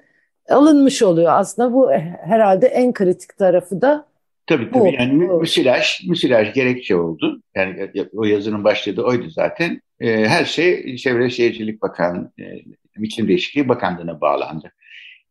alınmış 0.49 1.03
oluyor. 1.03 1.31
Aslında 1.33 1.73
bu 1.73 1.93
eh, 1.93 2.01
herhalde 2.21 2.67
en 2.67 2.93
kritik 2.93 3.37
tarafı 3.37 3.81
da 3.81 4.05
Tabii 4.49 4.71
tabii 4.71 4.93
yani 4.93 5.13
mü- 5.13 5.29
bu. 5.29 5.39
müsilaj, 5.39 6.07
müsilaj 6.07 6.53
gerekçe 6.53 6.95
oldu. 6.95 7.41
Yani 7.55 7.91
o 8.13 8.25
yazının 8.25 8.63
başladığı 8.63 9.03
oydu 9.03 9.29
zaten. 9.29 9.81
Ee, 9.99 10.25
her 10.25 10.45
şey 10.45 10.97
Çevre 10.97 11.29
Şehircilik 11.29 11.81
Bakanlığı, 11.81 12.31
e, 12.39 12.63
İklim 12.99 13.27
Değişikliği 13.27 13.69
Bakanlığı'na 13.69 14.21
bağlandı. 14.21 14.71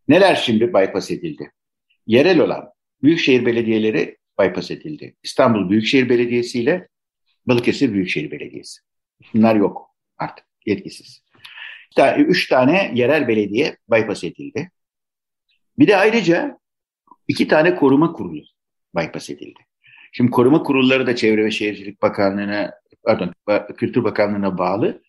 Neler 0.09 0.35
şimdi 0.35 0.69
bypass 0.75 1.11
edildi? 1.11 1.51
Yerel 2.07 2.41
olan 2.41 2.71
büyükşehir 3.03 3.47
belediyeleri 3.47 4.17
bypass 4.41 4.71
edildi. 4.71 5.17
İstanbul 5.23 5.71
Büyükşehir 5.71 6.09
Belediyesi 6.09 6.61
ile 6.61 6.89
Balıkesir 7.47 7.93
Büyükşehir 7.93 8.31
Belediyesi. 8.31 8.81
Bunlar 9.35 9.57
yok 9.57 9.91
artık, 10.19 10.47
yetkisiz. 10.67 11.23
Daha 11.97 12.17
Üç 12.17 12.49
tane 12.49 12.93
yerel 12.95 13.29
belediye 13.29 13.77
bypass 13.91 14.25
edildi. 14.25 14.71
Bir 15.79 15.87
de 15.87 15.97
ayrıca 15.97 16.59
iki 17.29 17.49
tane 17.49 17.75
koruma 17.75 18.13
kurulu 18.13 18.43
bypass 18.97 19.31
edildi. 19.31 19.61
Şimdi 20.13 20.31
koruma 20.31 20.63
kurulları 20.63 21.07
da 21.07 21.17
Çevre 21.17 21.45
ve 21.45 21.51
Şehircilik 21.51 22.03
Bakanlığı'na, 22.03 22.73
pardon, 23.03 23.33
Kültür 23.77 24.05
Bakanlığı'na 24.05 24.59
bağlı. 24.59 25.03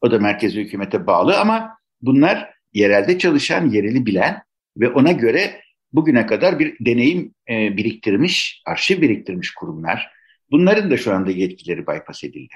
O 0.00 0.10
da 0.10 0.18
merkezi 0.18 0.60
hükümete 0.60 1.06
bağlı 1.06 1.40
ama 1.40 1.78
bunlar 2.02 2.50
yerelde 2.72 3.18
çalışan, 3.18 3.70
yereli 3.70 4.06
bilen 4.06 4.42
ve 4.76 4.88
ona 4.88 5.12
göre 5.12 5.60
bugüne 5.92 6.26
kadar 6.26 6.58
bir 6.58 6.76
deneyim 6.80 7.34
e, 7.48 7.76
biriktirmiş, 7.76 8.62
arşiv 8.66 9.02
biriktirmiş 9.02 9.54
kurumlar. 9.54 10.10
Bunların 10.50 10.90
da 10.90 10.96
şu 10.96 11.14
anda 11.14 11.30
yetkileri 11.30 11.86
bypass 11.86 12.24
edildi. 12.24 12.54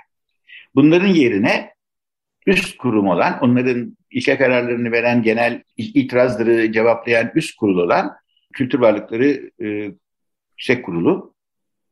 Bunların 0.74 1.06
yerine 1.06 1.70
üst 2.46 2.76
kurum 2.76 3.08
olan, 3.08 3.38
onların 3.40 3.96
ilke 4.10 4.38
kararlarını 4.38 4.92
veren, 4.92 5.22
genel 5.22 5.62
itirazları 5.76 6.72
cevaplayan 6.72 7.30
üst 7.34 7.56
kurul 7.56 7.78
olan 7.78 8.16
Kültür 8.52 8.78
Varlıkları 8.78 9.50
e, 9.64 9.92
Yüksek 10.62 10.84
Kurulu 10.84 11.34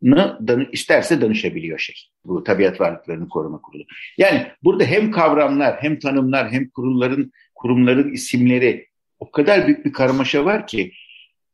danı, 0.02 0.68
isterse 0.72 1.20
danışabiliyor 1.20 1.78
şey. 1.78 1.96
Bu 2.24 2.44
Tabiat 2.44 2.80
Varlıklarını 2.80 3.28
Koruma 3.28 3.60
Kurulu. 3.60 3.84
Yani 4.18 4.46
burada 4.62 4.84
hem 4.84 5.10
kavramlar, 5.10 5.82
hem 5.82 5.98
tanımlar, 5.98 6.52
hem 6.52 6.70
kurulların, 6.70 7.32
kurumların 7.54 8.12
isimleri 8.12 8.88
o 9.18 9.30
kadar 9.30 9.66
büyük 9.66 9.84
bir 9.84 9.92
karmaşa 9.92 10.44
var 10.44 10.66
ki 10.66 10.92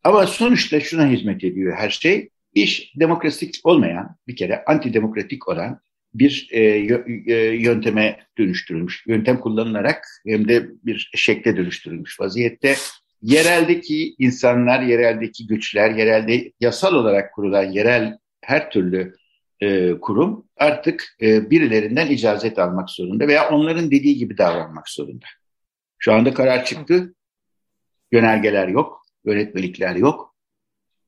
ama 0.04 0.26
sonuçta 0.26 0.80
şuna 0.80 1.06
hizmet 1.06 1.44
ediyor 1.44 1.76
her 1.76 1.90
şey. 1.90 2.28
İş 2.54 2.92
demokratik 2.96 3.61
olmayan, 3.64 4.16
bir 4.28 4.37
kere 4.37 4.64
antidemokratik 4.64 5.49
olan 5.49 5.80
bir 6.14 6.49
e, 6.50 6.61
e, 6.61 7.35
yönteme 7.56 8.26
dönüştürülmüş. 8.38 9.04
Yöntem 9.06 9.40
kullanılarak 9.40 10.04
hem 10.26 10.49
de 10.49 10.68
bir 10.85 11.11
şekle 11.14 11.56
dönüştürülmüş 11.56 12.20
vaziyette. 12.20 12.75
Yereldeki 13.23 14.14
insanlar, 14.18 14.82
yereldeki 14.82 15.46
güçler, 15.46 15.90
yerelde 15.90 16.52
yasal 16.61 16.94
olarak 16.94 17.35
kurulan 17.35 17.64
yerel 17.64 18.18
her 18.40 18.70
türlü 18.70 19.14
e, 19.61 20.00
kurum 20.00 20.46
artık 20.56 21.16
e, 21.23 21.50
birilerinden 21.50 22.06
icazet 22.06 22.58
almak 22.58 22.90
zorunda 22.90 23.28
veya 23.28 23.50
onların 23.50 23.90
dediği 23.90 24.16
gibi 24.16 24.38
davranmak 24.38 24.88
zorunda. 24.88 25.26
Şu 25.99 26.12
anda 26.12 26.35
karar 26.35 26.64
çıktı. 26.64 27.14
Yönergeler 28.12 28.68
yok, 28.68 29.02
yönetmelikler 29.25 29.96
yok. 29.96 30.37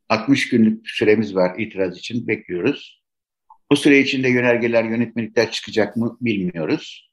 60 0.08 0.48
günlük 0.48 0.90
süremiz 0.90 1.34
var 1.34 1.58
itiraz 1.58 1.98
için 1.98 2.28
bekliyoruz. 2.28 3.02
O 3.70 3.76
süre 3.76 3.98
içinde 3.98 4.28
yönergeler, 4.28 4.84
yönetmelikler 4.84 5.50
çıkacak 5.50 5.96
mı 5.96 6.18
bilmiyoruz. 6.20 7.10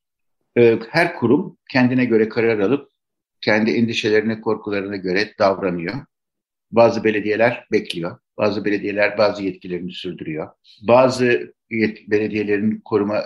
Ee, 0.57 0.79
Her 0.89 1.15
kurum 1.15 1.57
kendine 1.71 2.05
göre 2.05 2.29
karar 2.29 2.59
alıp 2.59 2.89
kendi 3.41 3.71
endişelerine, 3.71 4.41
korkularına 4.41 4.95
göre 4.95 5.33
davranıyor. 5.39 5.95
Bazı 6.71 7.03
belediyeler 7.03 7.67
bekliyor. 7.71 8.17
Bazı 8.37 8.65
belediyeler 8.65 9.17
bazı 9.17 9.43
yetkilerini 9.43 9.91
sürdürüyor. 9.91 10.47
Bazı 10.87 11.53
yet- 11.71 12.11
belediyelerin 12.11 12.81
koruma 12.85 13.23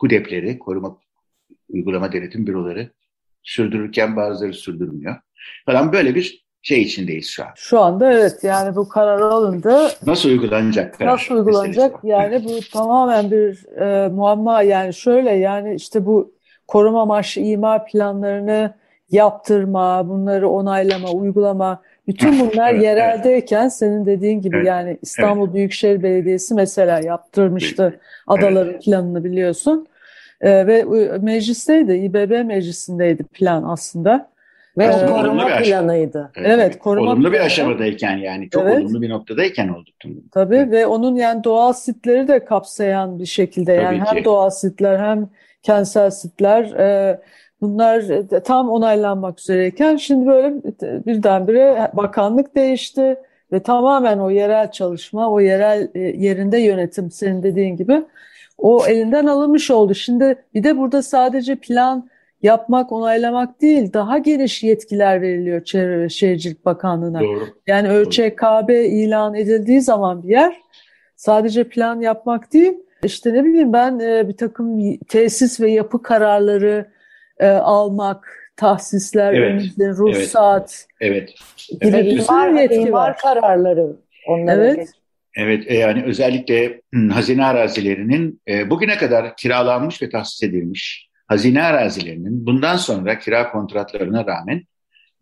KUDEP'leri, 0.00 0.58
koruma 0.58 0.98
uygulama 1.68 2.12
denetim 2.12 2.46
büroları 2.46 2.90
sürdürürken 3.42 4.16
bazıları 4.16 4.52
sürdürmüyor. 4.52 5.16
Falan 5.66 5.92
böyle 5.92 6.14
bir 6.14 6.48
şey 6.62 6.82
içindeyiz 6.82 7.28
şu 7.28 7.44
an. 7.44 7.48
Şu 7.56 7.80
anda 7.80 8.12
evet 8.12 8.38
yani 8.42 8.76
bu 8.76 8.88
karar 8.88 9.20
alındı. 9.20 9.88
Nasıl 10.06 10.28
uygulanacak 10.28 10.98
karar? 10.98 11.12
Nasıl 11.12 11.34
uygulanacak? 11.34 12.04
Yani 12.04 12.44
bu 12.44 12.60
tamamen 12.72 13.30
bir 13.30 13.66
e, 13.80 14.08
muamma. 14.08 14.62
Yani 14.62 14.94
şöyle 14.94 15.30
yani 15.30 15.74
işte 15.74 16.06
bu 16.06 16.34
koruma 16.66 17.02
amaçlı 17.02 17.40
imar 17.42 17.86
planlarını 17.86 18.74
yaptırma, 19.10 20.08
bunları 20.08 20.48
onaylama, 20.48 21.10
uygulama 21.12 21.82
bütün 22.06 22.40
bunlar 22.40 22.72
Evet, 22.72 22.82
yereldeyken 22.82 23.68
senin 23.68 24.06
dediğin 24.06 24.40
gibi 24.40 24.56
Evet, 24.56 24.66
yani 24.66 24.98
İstanbul 25.02 25.54
Büyükşehir 25.54 26.02
Belediyesi 26.02 26.54
mesela 26.54 27.00
yaptırmıştı 27.00 28.00
adaların 28.26 28.80
planını 28.80 29.24
biliyorsun. 29.24 29.86
E, 30.40 30.66
ve 30.66 30.84
meclisteydi, 31.18 31.92
İBB 31.92 32.46
meclisindeydi 32.46 33.24
plan 33.24 33.62
aslında. 33.62 34.30
ve 34.78 34.84
Ee, 34.84 34.90
o 34.90 35.06
koruma 35.06 35.46
planıydı. 35.46 36.30
Evet, 36.36 36.78
koruma 36.78 37.10
olumlu 37.10 37.32
bir 37.32 37.40
aşamadayken 37.40 38.16
yani 38.16 38.50
çok 38.50 38.62
Evet. 38.62 38.82
olumlu 38.82 39.02
bir 39.02 39.10
noktadayken 39.10 39.68
oldu. 39.68 39.90
tüm 40.00 40.16
bu. 40.16 40.20
Tabii 40.32 40.70
ve 40.70 40.86
onun 40.86 41.16
yani 41.16 41.44
doğal 41.44 41.72
sitleri 41.72 42.28
de 42.28 42.44
kapsayan 42.44 43.18
bir 43.18 43.26
şekilde 43.26 43.72
yani 43.72 44.02
Tabii 44.04 44.16
hem 44.16 44.24
doğal 44.24 44.50
sitler 44.50 44.98
hem 44.98 45.28
kentsel 45.62 46.10
sitler 46.10 46.64
e, 46.64 47.20
bunlar 47.60 48.08
de 48.08 48.40
tam 48.42 48.70
onaylanmak 48.70 49.40
üzereyken 49.40 49.96
şimdi 49.96 50.26
böyle 50.26 50.54
birdenbire 51.06 51.90
bakanlık 51.94 52.54
değişti 52.54 53.16
ve 53.52 53.60
tamamen 53.60 54.18
o 54.18 54.30
yerel 54.30 54.70
çalışma, 54.70 55.30
o 55.30 55.40
yerel 55.40 55.88
e, 55.94 56.00
yerinde 56.00 56.58
yönetim 56.58 57.10
senin 57.10 57.42
dediğin 57.42 57.76
gibi 57.76 58.02
o 58.58 58.86
elinden 58.86 59.26
alınmış 59.26 59.70
oldu. 59.70 59.94
Şimdi 59.94 60.36
bir 60.54 60.64
de 60.64 60.78
burada 60.78 61.02
sadece 61.02 61.56
plan 61.56 62.08
yapmak, 62.42 62.92
onaylamak 62.92 63.60
değil, 63.60 63.92
daha 63.92 64.18
geniş 64.18 64.62
yetkiler 64.62 65.22
veriliyor 65.22 65.64
Çevre 65.64 66.00
ve 66.00 66.08
Şehircilik 66.08 66.64
Bakanlığı'na. 66.64 67.20
Doğru. 67.20 67.48
Yani 67.66 67.88
ÖÇKB 67.88 68.70
ilan 68.70 69.34
edildiği 69.34 69.80
zaman 69.80 70.22
bir 70.22 70.28
yer 70.28 70.60
sadece 71.16 71.64
plan 71.64 72.00
yapmak 72.00 72.52
değil, 72.52 72.72
işte 73.04 73.34
ne 73.34 73.44
bileyim 73.44 73.72
ben 73.72 73.98
e, 73.98 74.28
bir 74.28 74.36
takım 74.36 74.96
tesis 75.08 75.60
ve 75.60 75.70
yapı 75.70 76.02
kararları 76.02 76.86
e, 77.40 77.46
almak, 77.46 78.50
tahsisler, 78.56 79.32
Evet, 79.32 79.48
önümüzde 79.50 79.88
ruhsat 79.88 80.86
Evet. 81.00 81.34
gibi 81.68 81.78
Evet, 81.80 82.04
sürü 82.12 82.22
İmar, 82.22 82.52
yetki 82.52 82.92
var. 82.92 83.16
kararları 83.18 83.96
onlara 84.26 84.64
Evet. 84.64 84.76
geç- 84.76 84.88
Evet 85.36 85.64
e, 85.66 85.74
yani 85.76 86.02
özellikle 86.04 86.80
hazine 87.10 87.44
arazilerinin 87.44 88.40
e, 88.48 88.70
bugüne 88.70 88.96
kadar 88.98 89.36
kiralanmış 89.36 90.02
ve 90.02 90.10
tahsis 90.10 90.42
edilmiş 90.42 91.08
hazine 91.26 91.62
arazilerinin 91.62 92.46
bundan 92.46 92.76
sonra 92.76 93.18
kira 93.18 93.50
kontratlarına 93.52 94.26
rağmen 94.26 94.62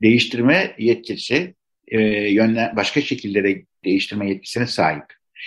değiştirme 0.02 0.74
yetkisi, 0.78 1.54
e, 1.92 1.98
başka 2.76 3.00
şekillere 3.00 3.62
değiştirme 3.84 4.28
yetkisine 4.28 4.66
sahip. 4.66 5.04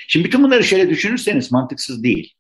Şimdi 0.08 0.26
bütün 0.26 0.44
bunları 0.44 0.64
şöyle 0.64 0.90
düşünürseniz 0.90 1.52
mantıksız 1.52 2.04
değil. 2.04 2.34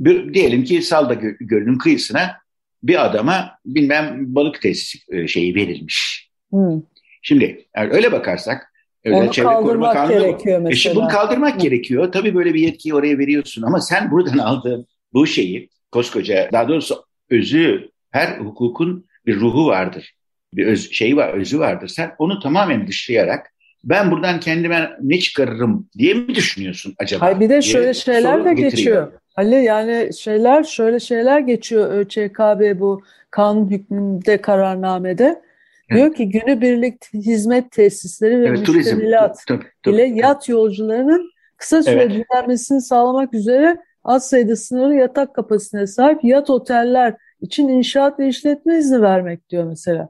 Bir, 0.00 0.34
diyelim 0.34 0.64
ki 0.64 0.82
Salda 0.82 1.14
Gölü'nün 1.40 1.78
kıyısına 1.78 2.36
bir 2.82 3.06
adama 3.06 3.50
bilmem 3.66 4.34
balık 4.34 4.62
tesisi 4.62 4.98
e, 5.08 5.28
şeyi 5.28 5.54
verilmiş. 5.54 6.30
Hmm. 6.50 6.82
Şimdi 7.22 7.66
yani 7.76 7.92
öyle 7.92 8.12
bakarsak 8.12 8.72
öyle 9.04 9.16
Onu 9.16 9.32
çevre 9.32 9.54
koruma 9.54 9.92
kanunu 9.92 10.20
gerekiyor 10.20 10.58
mesela. 10.58 10.72
E 10.72 10.74
şimdi 10.74 10.96
bunu 10.96 11.08
kaldırmak 11.08 11.54
Hı. 11.54 11.58
gerekiyor. 11.58 12.12
Tabii 12.12 12.34
böyle 12.34 12.54
bir 12.54 12.60
yetkiyi 12.60 12.94
oraya 12.94 13.18
veriyorsun 13.18 13.62
ama 13.62 13.80
sen 13.80 14.10
buradan 14.10 14.38
aldığın 14.38 14.86
bu 15.12 15.26
şeyi 15.26 15.68
koskoca 15.92 16.48
daha 16.52 16.68
doğrusu 16.68 17.04
özü 17.30 17.88
her 18.10 18.38
hukukun 18.38 19.06
bir 19.26 19.40
ruhu 19.40 19.66
vardır. 19.66 20.14
Bir 20.54 20.66
öz, 20.66 20.92
şeyi 20.92 21.16
var, 21.16 21.28
özü 21.28 21.58
vardır. 21.58 21.88
Sen 21.88 22.12
onu 22.18 22.40
tamamen 22.40 22.86
dışlayarak 22.86 23.46
ben 23.84 24.10
buradan 24.10 24.40
kendime 24.40 24.90
ne 25.02 25.18
çıkarırım 25.18 25.88
diye 25.98 26.14
mi 26.14 26.34
düşünüyorsun 26.34 26.94
acaba? 26.98 27.26
Hayır 27.26 27.40
bir 27.40 27.48
de 27.48 27.62
şöyle 27.62 27.94
şeyler 27.94 28.44
de 28.44 28.48
getiriyor. 28.54 28.70
geçiyor. 28.70 29.12
Ali 29.36 29.64
yani 29.64 30.10
şeyler 30.14 30.64
şöyle 30.64 31.00
şeyler 31.00 31.40
geçiyor 31.40 31.90
ÖÇKB 31.90 32.80
bu 32.80 33.02
kanun 33.30 33.70
hükmünde 33.70 34.40
kararnamede. 34.40 35.42
Evet. 35.90 36.00
Diyor 36.00 36.14
ki 36.14 36.28
günübirlik 36.28 37.14
hizmet 37.14 37.70
tesisleri 37.70 38.40
ve 38.40 38.46
evet, 38.46 38.68
müştemilat 38.68 39.44
ile 39.86 40.02
yat 40.02 40.48
yolcularının 40.48 41.30
kısa 41.56 41.82
süre 41.82 42.02
evet. 42.02 42.10
dinlenmesini 42.10 42.80
sağlamak 42.80 43.34
üzere 43.34 43.76
az 44.04 44.28
sayıda 44.28 44.56
sınırlı 44.56 44.94
yatak 44.94 45.34
kapasitesine 45.34 45.86
sahip 45.86 46.24
yat 46.24 46.50
oteller 46.50 47.14
için 47.40 47.68
inşaat 47.68 48.18
ve 48.18 48.28
işletme 48.28 48.78
izni 48.78 49.02
vermek 49.02 49.50
diyor 49.50 49.64
mesela. 49.64 50.08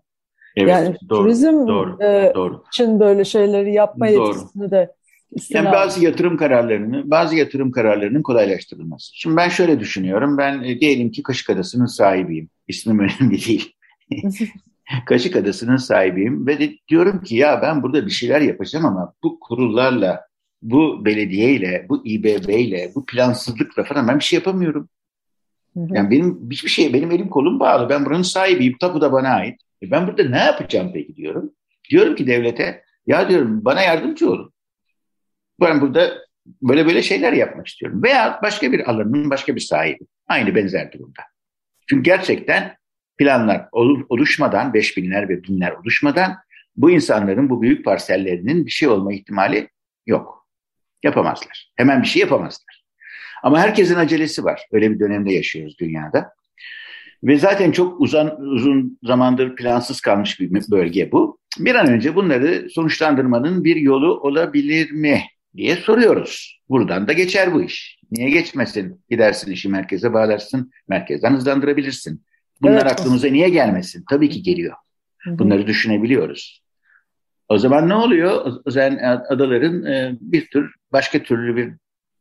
Evet, 0.56 0.68
yani 0.70 0.96
doğru, 1.08 1.22
turizm 1.22 1.66
doğru, 1.68 2.02
e, 2.02 2.32
doğru. 2.34 2.64
için 2.68 3.00
böyle 3.00 3.24
şeyleri 3.24 3.72
yapma 3.72 4.08
doğru. 4.08 4.26
yetkisini 4.26 4.70
de 4.70 4.94
yani 5.48 5.72
bazı 5.72 6.04
yatırım 6.04 6.36
kararlarını, 6.36 7.10
bazı 7.10 7.36
yatırım 7.36 7.70
kararlarının 7.70 8.22
kolaylaştırılması. 8.22 9.10
Şimdi 9.14 9.36
ben 9.36 9.48
şöyle 9.48 9.80
düşünüyorum. 9.80 10.38
Ben 10.38 10.62
e, 10.62 10.80
diyelim 10.80 11.10
ki 11.10 11.22
Kaşık 11.22 11.50
Adası'nın 11.50 11.86
sahibiyim. 11.86 12.48
İsmim 12.68 12.98
önemli 12.98 13.44
değil. 13.46 13.72
Kaşık 15.06 15.36
Adası'nın 15.36 15.76
sahibiyim 15.76 16.46
ve 16.46 16.60
de 16.60 16.72
diyorum 16.88 17.22
ki 17.22 17.36
ya 17.36 17.62
ben 17.62 17.82
burada 17.82 18.06
bir 18.06 18.10
şeyler 18.10 18.40
yapacağım 18.40 18.86
ama 18.86 19.14
bu 19.22 19.40
kurullarla, 19.40 20.20
bu 20.62 21.04
belediyeyle, 21.04 21.86
bu 21.88 22.06
İBB'yle, 22.06 22.92
bu 22.94 23.06
plansızlıkla 23.06 23.84
falan 23.84 24.08
ben 24.08 24.18
bir 24.18 24.24
şey 24.24 24.36
yapamıyorum. 24.38 24.88
Yani 25.76 26.10
benim 26.10 26.50
hiçbir 26.50 26.68
şey, 26.68 26.94
benim 26.94 27.10
elim 27.10 27.28
kolum 27.28 27.60
bağlı. 27.60 27.88
Ben 27.88 28.06
buranın 28.06 28.22
sahibiyim, 28.22 28.78
tapu 28.80 29.00
da 29.00 29.12
bana 29.12 29.28
ait. 29.28 29.60
E 29.82 29.90
ben 29.90 30.06
burada 30.06 30.24
ne 30.24 30.38
yapacağım 30.38 30.90
peki 30.94 31.16
diyorum. 31.16 31.52
Diyorum 31.90 32.14
ki 32.14 32.26
devlete, 32.26 32.82
ya 33.06 33.28
diyorum 33.28 33.64
bana 33.64 33.82
yardımcı 33.82 34.30
olun. 34.30 34.52
Ben 35.60 35.80
burada 35.80 36.18
böyle 36.62 36.86
böyle 36.86 37.02
şeyler 37.02 37.32
yapmak 37.32 37.66
istiyorum. 37.66 38.02
Veya 38.02 38.40
başka 38.42 38.72
bir 38.72 38.90
alanın 38.90 39.30
başka 39.30 39.56
bir 39.56 39.60
sahibi. 39.60 40.06
Aynı 40.28 40.54
benzer 40.54 40.92
durumda. 40.92 41.22
Çünkü 41.88 42.02
gerçekten 42.02 42.76
planlar 43.18 43.68
oluşmadan, 44.08 44.74
beş 44.74 44.96
binler 44.96 45.28
ve 45.28 45.42
binler 45.42 45.70
oluşmadan 45.72 46.36
bu 46.76 46.90
insanların 46.90 47.50
bu 47.50 47.62
büyük 47.62 47.84
parsellerinin 47.84 48.66
bir 48.66 48.70
şey 48.70 48.88
olma 48.88 49.12
ihtimali 49.12 49.68
yok. 50.06 50.48
Yapamazlar. 51.02 51.72
Hemen 51.76 52.02
bir 52.02 52.06
şey 52.06 52.20
yapamazlar. 52.20 52.84
Ama 53.42 53.60
herkesin 53.60 53.94
acelesi 53.94 54.44
var. 54.44 54.62
Öyle 54.72 54.90
bir 54.90 55.00
dönemde 55.00 55.32
yaşıyoruz 55.32 55.78
dünyada. 55.78 56.32
Ve 57.22 57.38
zaten 57.38 57.72
çok 57.72 58.00
uzun, 58.00 58.30
uzun 58.38 58.98
zamandır 59.02 59.56
plansız 59.56 60.00
kalmış 60.00 60.40
bir 60.40 60.50
bölge 60.70 61.12
bu. 61.12 61.38
Bir 61.58 61.74
an 61.74 61.86
önce 61.86 62.14
bunları 62.14 62.70
sonuçlandırmanın 62.70 63.64
bir 63.64 63.76
yolu 63.76 64.20
olabilir 64.20 64.90
mi 64.90 65.22
diye 65.56 65.76
soruyoruz. 65.76 66.60
Buradan 66.68 67.08
da 67.08 67.12
geçer 67.12 67.54
bu 67.54 67.62
iş. 67.62 67.98
Niye 68.10 68.30
geçmesin? 68.30 69.00
Gidersin 69.10 69.52
işi 69.52 69.68
merkeze 69.68 70.12
bağlarsın, 70.12 70.70
merkezden 70.88 71.34
hızlandırabilirsin. 71.34 72.24
Bunlar 72.62 72.82
evet. 72.82 72.92
aklımıza 72.92 73.28
niye 73.28 73.48
gelmesin? 73.48 74.04
Tabii 74.10 74.28
ki 74.30 74.42
geliyor. 74.42 74.74
Bunları 75.26 75.66
düşünebiliyoruz. 75.66 76.62
O 77.48 77.58
zaman 77.58 77.88
ne 77.88 77.94
oluyor? 77.94 78.60
O 78.64 78.70
zaman 78.70 78.96
adaların 79.28 79.84
e, 79.84 80.16
bir 80.20 80.46
tür 80.46 80.74
başka 80.92 81.22
türlü 81.22 81.56
bir 81.56 81.72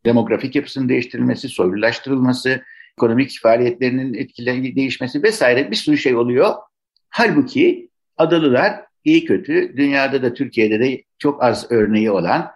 demografik 0.06 0.56
yapısının 0.56 0.90
değiştirilmesi, 0.90 1.50
soylulaştırılması, 1.50 2.64
ekonomik 2.98 3.40
faaliyetlerinin 3.42 4.14
etkileri 4.14 4.76
değişmesi 4.76 5.24
vesaire 5.24 5.72
bir 5.72 5.76
sürü 5.76 5.98
şey 5.98 6.16
oluyor. 6.16 6.54
Halbuki 7.10 7.90
adalılar 8.18 8.82
iyi 9.04 9.26
kötü 9.26 9.78
dünyada 9.78 10.24
da 10.24 10.34
Türkiye'de 10.34 10.80
de 10.80 11.04
çok 11.18 11.44
az 11.44 11.72
örneği 11.72 12.12
olan 12.12 12.52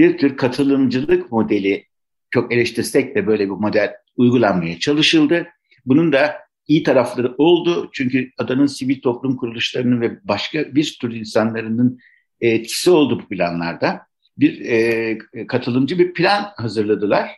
bir 0.00 0.18
tür 0.18 0.36
katılımcılık 0.36 1.32
modeli 1.32 1.84
çok 2.30 2.52
eleştirsek 2.52 3.14
de 3.14 3.26
böyle 3.26 3.44
bir 3.44 3.50
model 3.50 3.92
uygulanmaya 4.16 4.78
çalışıldı. 4.78 5.46
Bunun 5.86 6.12
da 6.12 6.34
iyi 6.68 6.82
tarafları 6.82 7.34
oldu. 7.38 7.90
Çünkü 7.92 8.30
adanın 8.38 8.66
sivil 8.66 9.00
toplum 9.00 9.36
kuruluşlarının 9.36 10.00
ve 10.00 10.18
başka 10.24 10.74
bir 10.74 10.98
tür 11.00 11.14
insanların 11.14 11.98
etkisi 12.40 12.90
oldu 12.90 13.20
bu 13.22 13.28
planlarda. 13.28 14.00
Bir 14.38 14.64
e, 14.64 15.18
katılımcı 15.46 15.98
bir 15.98 16.12
plan 16.12 16.52
hazırladılar. 16.56 17.30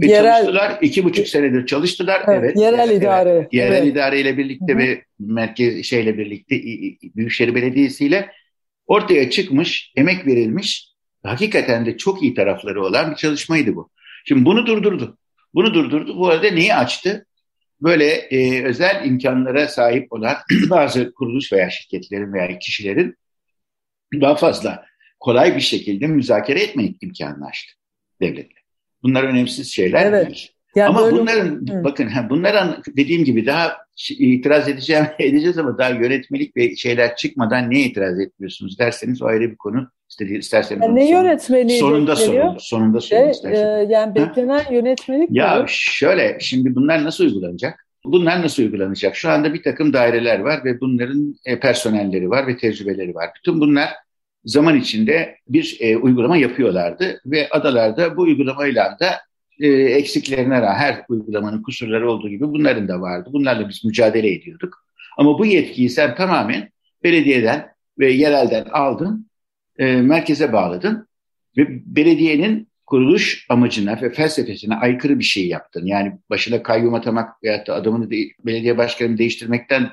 Ve 0.00 0.06
yerel, 0.06 0.32
çalıştılar. 0.32 0.78
iki 0.82 1.04
buçuk 1.04 1.28
senedir 1.28 1.66
çalıştılar. 1.66 2.22
Evet. 2.28 2.40
evet 2.44 2.56
yerel 2.56 2.88
evet, 2.90 3.02
idare. 3.02 3.30
Evet, 3.30 3.52
yerel 3.52 3.82
evet. 3.82 3.92
idare 3.92 4.20
ile 4.20 4.38
birlikte 4.38 4.72
Hı-hı. 4.72 4.78
ve 4.78 5.04
merkez 5.18 5.84
şeyle 5.84 6.18
birlikte 6.18 6.62
Büyükşehir 7.16 7.54
Belediyesi 7.54 8.06
ile 8.06 8.30
ortaya 8.86 9.30
çıkmış, 9.30 9.92
emek 9.96 10.26
verilmiş 10.26 10.95
hakikaten 11.26 11.86
de 11.86 11.96
çok 11.96 12.22
iyi 12.22 12.34
tarafları 12.34 12.84
olan 12.84 13.10
bir 13.10 13.16
çalışmaydı 13.16 13.76
bu. 13.76 13.90
Şimdi 14.24 14.44
bunu 14.44 14.66
durdurdu. 14.66 15.18
Bunu 15.54 15.74
durdurdu. 15.74 16.18
Bu 16.18 16.28
arada 16.28 16.50
neyi 16.50 16.74
açtı? 16.74 17.26
Böyle 17.80 18.06
e, 18.06 18.64
özel 18.64 19.04
imkanlara 19.04 19.68
sahip 19.68 20.12
olan 20.12 20.36
bazı 20.70 21.12
kuruluş 21.14 21.52
veya 21.52 21.70
şirketlerin 21.70 22.32
veya 22.32 22.58
kişilerin 22.58 23.16
daha 24.20 24.36
fazla 24.36 24.86
kolay 25.20 25.56
bir 25.56 25.60
şekilde 25.60 26.06
müzakere 26.06 26.62
etme 26.62 26.84
imkanını 27.00 27.46
açtı 27.46 27.72
devletle. 28.20 28.60
Bunlar 29.02 29.24
önemsiz 29.24 29.72
şeyler 29.72 30.06
evet. 30.06 30.26
değil. 30.26 30.52
Yani 30.74 30.88
ama 30.88 31.02
böyle... 31.02 31.16
bunların 31.16 31.66
Hı. 31.66 31.84
bakın 31.84 32.10
bunların 32.30 32.82
dediğim 32.96 33.24
gibi 33.24 33.46
daha 33.46 33.76
itiraz 34.10 34.68
edeceğim 34.68 35.06
edeceğiz 35.18 35.58
ama 35.58 35.78
daha 35.78 35.90
yönetmelik 35.90 36.56
ve 36.56 36.76
şeyler 36.76 37.16
çıkmadan 37.16 37.70
niye 37.70 37.84
itiraz 37.84 38.20
etmiyorsunuz 38.20 38.78
derseniz 38.78 39.22
o 39.22 39.26
ayrı 39.26 39.50
bir 39.50 39.56
konu. 39.56 39.90
İstediği, 40.08 40.38
isterseniz 40.38 40.82
yani 40.82 40.94
ne 40.94 41.10
yönetmeliği 41.10 41.78
sonunda 41.80 42.12
bekleniyor? 42.12 42.44
sorun. 42.44 42.58
Sonunda 42.58 43.00
sorun 43.00 43.32
e, 43.44 43.86
yani 43.88 44.14
beklenen 44.14 44.58
ha? 44.58 44.72
yönetmelik 44.72 45.28
Ya 45.32 45.58
mi? 45.58 45.64
şöyle 45.68 46.36
şimdi 46.40 46.74
bunlar 46.74 47.04
nasıl 47.04 47.24
uygulanacak? 47.24 47.86
Bunlar 48.04 48.42
nasıl 48.42 48.62
uygulanacak? 48.62 49.16
Şu 49.16 49.30
anda 49.30 49.54
bir 49.54 49.62
takım 49.62 49.92
daireler 49.92 50.38
var 50.40 50.64
ve 50.64 50.80
bunların 50.80 51.34
e, 51.44 51.60
personelleri 51.60 52.30
var 52.30 52.46
ve 52.46 52.56
tecrübeleri 52.56 53.14
var. 53.14 53.30
Bütün 53.36 53.60
bunlar 53.60 53.88
zaman 54.44 54.76
içinde 54.76 55.36
bir 55.48 55.76
e, 55.80 55.96
uygulama 55.96 56.36
yapıyorlardı 56.36 57.20
ve 57.26 57.48
adalarda 57.50 58.16
bu 58.16 58.22
uygulamayla 58.22 58.96
da 59.00 59.10
e, 59.60 59.68
eksiklerine 59.72 60.54
rağmen 60.62 60.74
her 60.74 61.04
uygulamanın 61.08 61.62
kusurları 61.62 62.10
olduğu 62.10 62.28
gibi 62.28 62.44
bunların 62.48 62.88
da 62.88 63.00
vardı. 63.00 63.30
Bunlarla 63.32 63.68
biz 63.68 63.84
mücadele 63.84 64.32
ediyorduk. 64.34 64.86
Ama 65.18 65.38
bu 65.38 65.46
yetkiyi 65.46 65.90
sen 65.90 66.14
tamamen 66.14 66.68
belediyeden 67.04 67.68
ve 67.98 68.12
yerelden 68.12 68.64
aldın, 68.72 69.25
e, 69.78 69.96
merkeze 69.96 70.52
bağladın 70.52 71.08
ve 71.56 71.66
belediyenin 71.96 72.68
kuruluş 72.86 73.46
amacına 73.48 73.98
ve 74.02 74.10
felsefesine 74.10 74.74
aykırı 74.74 75.18
bir 75.18 75.24
şey 75.24 75.48
yaptın. 75.48 75.86
Yani 75.86 76.18
başına 76.30 76.62
kayyum 76.62 76.94
atamak 76.94 77.42
veyahut 77.44 77.66
da 77.66 77.74
adamını 77.74 78.10
de, 78.10 78.16
belediye 78.46 78.78
başkanını 78.78 79.18
değiştirmekten 79.18 79.90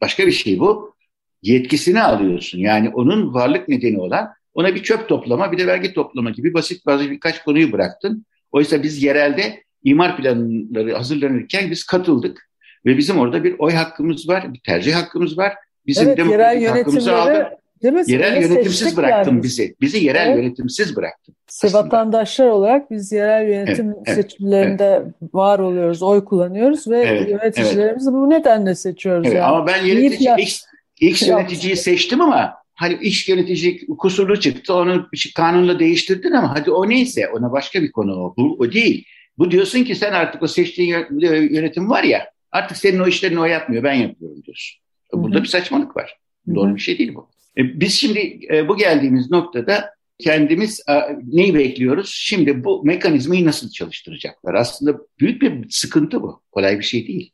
başka 0.00 0.26
bir 0.26 0.32
şey 0.32 0.58
bu. 0.58 0.96
Yetkisini 1.42 2.02
alıyorsun. 2.02 2.58
Yani 2.58 2.88
onun 2.88 3.34
varlık 3.34 3.68
nedeni 3.68 3.98
olan 3.98 4.32
ona 4.54 4.74
bir 4.74 4.82
çöp 4.82 5.08
toplama 5.08 5.52
bir 5.52 5.58
de 5.58 5.66
vergi 5.66 5.94
toplama 5.94 6.30
gibi 6.30 6.54
basit 6.54 6.86
bazı 6.86 7.10
birkaç 7.10 7.44
konuyu 7.44 7.72
bıraktın. 7.72 8.26
Oysa 8.52 8.82
biz 8.82 9.02
yerelde 9.02 9.64
imar 9.84 10.16
planları 10.16 10.94
hazırlanırken 10.94 11.70
biz 11.70 11.84
katıldık. 11.84 12.50
Ve 12.86 12.98
bizim 12.98 13.18
orada 13.18 13.44
bir 13.44 13.54
oy 13.58 13.72
hakkımız 13.72 14.28
var, 14.28 14.54
bir 14.54 14.60
tercih 14.60 14.94
hakkımız 14.94 15.38
var. 15.38 15.54
Bizim 15.86 16.08
evet, 16.08 16.18
demokratik 16.18 16.68
hakkımızı 16.68 17.16
aldın. 17.16 17.46
Değil 17.82 17.94
mi? 17.94 18.02
Yerel 18.06 18.42
yönetimsiz 18.42 18.96
bıraktın 18.96 19.32
yani. 19.32 19.42
bizi. 19.42 19.76
Bizi 19.80 20.04
yerel 20.04 20.26
evet. 20.26 20.36
yönetimsiz 20.36 20.96
bıraktın. 20.96 21.34
Vatandaşlar 21.64 22.46
olarak 22.46 22.90
biz 22.90 23.12
yerel 23.12 23.48
yönetim 23.48 23.94
evet, 24.06 24.16
seçimlerinde 24.16 25.02
evet. 25.02 25.34
var 25.34 25.58
oluyoruz, 25.58 26.02
oy 26.02 26.24
kullanıyoruz 26.24 26.88
ve 26.88 26.98
evet, 26.98 27.28
yöneticilerimizi 27.28 28.10
evet. 28.10 28.18
bu 28.18 28.30
nedenle 28.30 28.74
seçiyoruz. 28.74 29.26
Evet, 29.26 29.36
yani. 29.36 29.46
Ama 29.46 29.66
ben 29.66 29.84
yönetici, 29.84 30.34
X, 30.38 30.64
X 31.00 31.28
yöneticiyi 31.28 31.76
seçtim 31.76 32.20
ama 32.20 32.66
Hani 32.76 32.98
iş 33.00 33.28
yönetici 33.28 33.86
kusurlu 33.98 34.40
çıktı 34.40 34.74
onu 34.74 35.08
kanunla 35.34 35.78
değiştirdin 35.78 36.32
ama 36.32 36.54
hadi 36.54 36.70
o 36.70 36.88
neyse 36.88 37.28
ona 37.28 37.52
başka 37.52 37.82
bir 37.82 37.92
konu 37.92 38.14
o. 38.14 38.34
Bu 38.36 38.56
o 38.58 38.72
değil. 38.72 39.04
Bu 39.38 39.50
diyorsun 39.50 39.84
ki 39.84 39.94
sen 39.94 40.12
artık 40.12 40.42
o 40.42 40.46
seçtiğin 40.46 40.96
yönetim 41.50 41.90
var 41.90 42.02
ya 42.02 42.30
artık 42.52 42.76
senin 42.76 42.98
o 42.98 43.06
işlerini 43.06 43.40
o 43.40 43.44
yapmıyor 43.44 43.82
ben 43.82 43.94
yapıyorum 43.94 44.42
diyorsun. 44.42 44.80
Burada 45.12 45.34
Hı-hı. 45.34 45.42
bir 45.42 45.48
saçmalık 45.48 45.96
var. 45.96 46.18
Hı-hı. 46.46 46.54
Doğru 46.54 46.74
bir 46.74 46.80
şey 46.80 46.98
değil 46.98 47.14
bu. 47.14 47.28
E, 47.58 47.80
biz 47.80 47.94
şimdi 47.94 48.40
e, 48.52 48.68
bu 48.68 48.76
geldiğimiz 48.76 49.30
noktada 49.30 49.90
kendimiz 50.18 50.82
neyi 51.22 51.54
bekliyoruz? 51.54 52.12
Şimdi 52.14 52.64
bu 52.64 52.84
mekanizmayı 52.84 53.44
nasıl 53.44 53.70
çalıştıracaklar? 53.70 54.54
Aslında 54.54 54.98
büyük 55.20 55.42
bir 55.42 55.70
sıkıntı 55.70 56.22
bu. 56.22 56.42
Kolay 56.50 56.78
bir 56.78 56.84
şey 56.84 57.06
değil. 57.06 57.32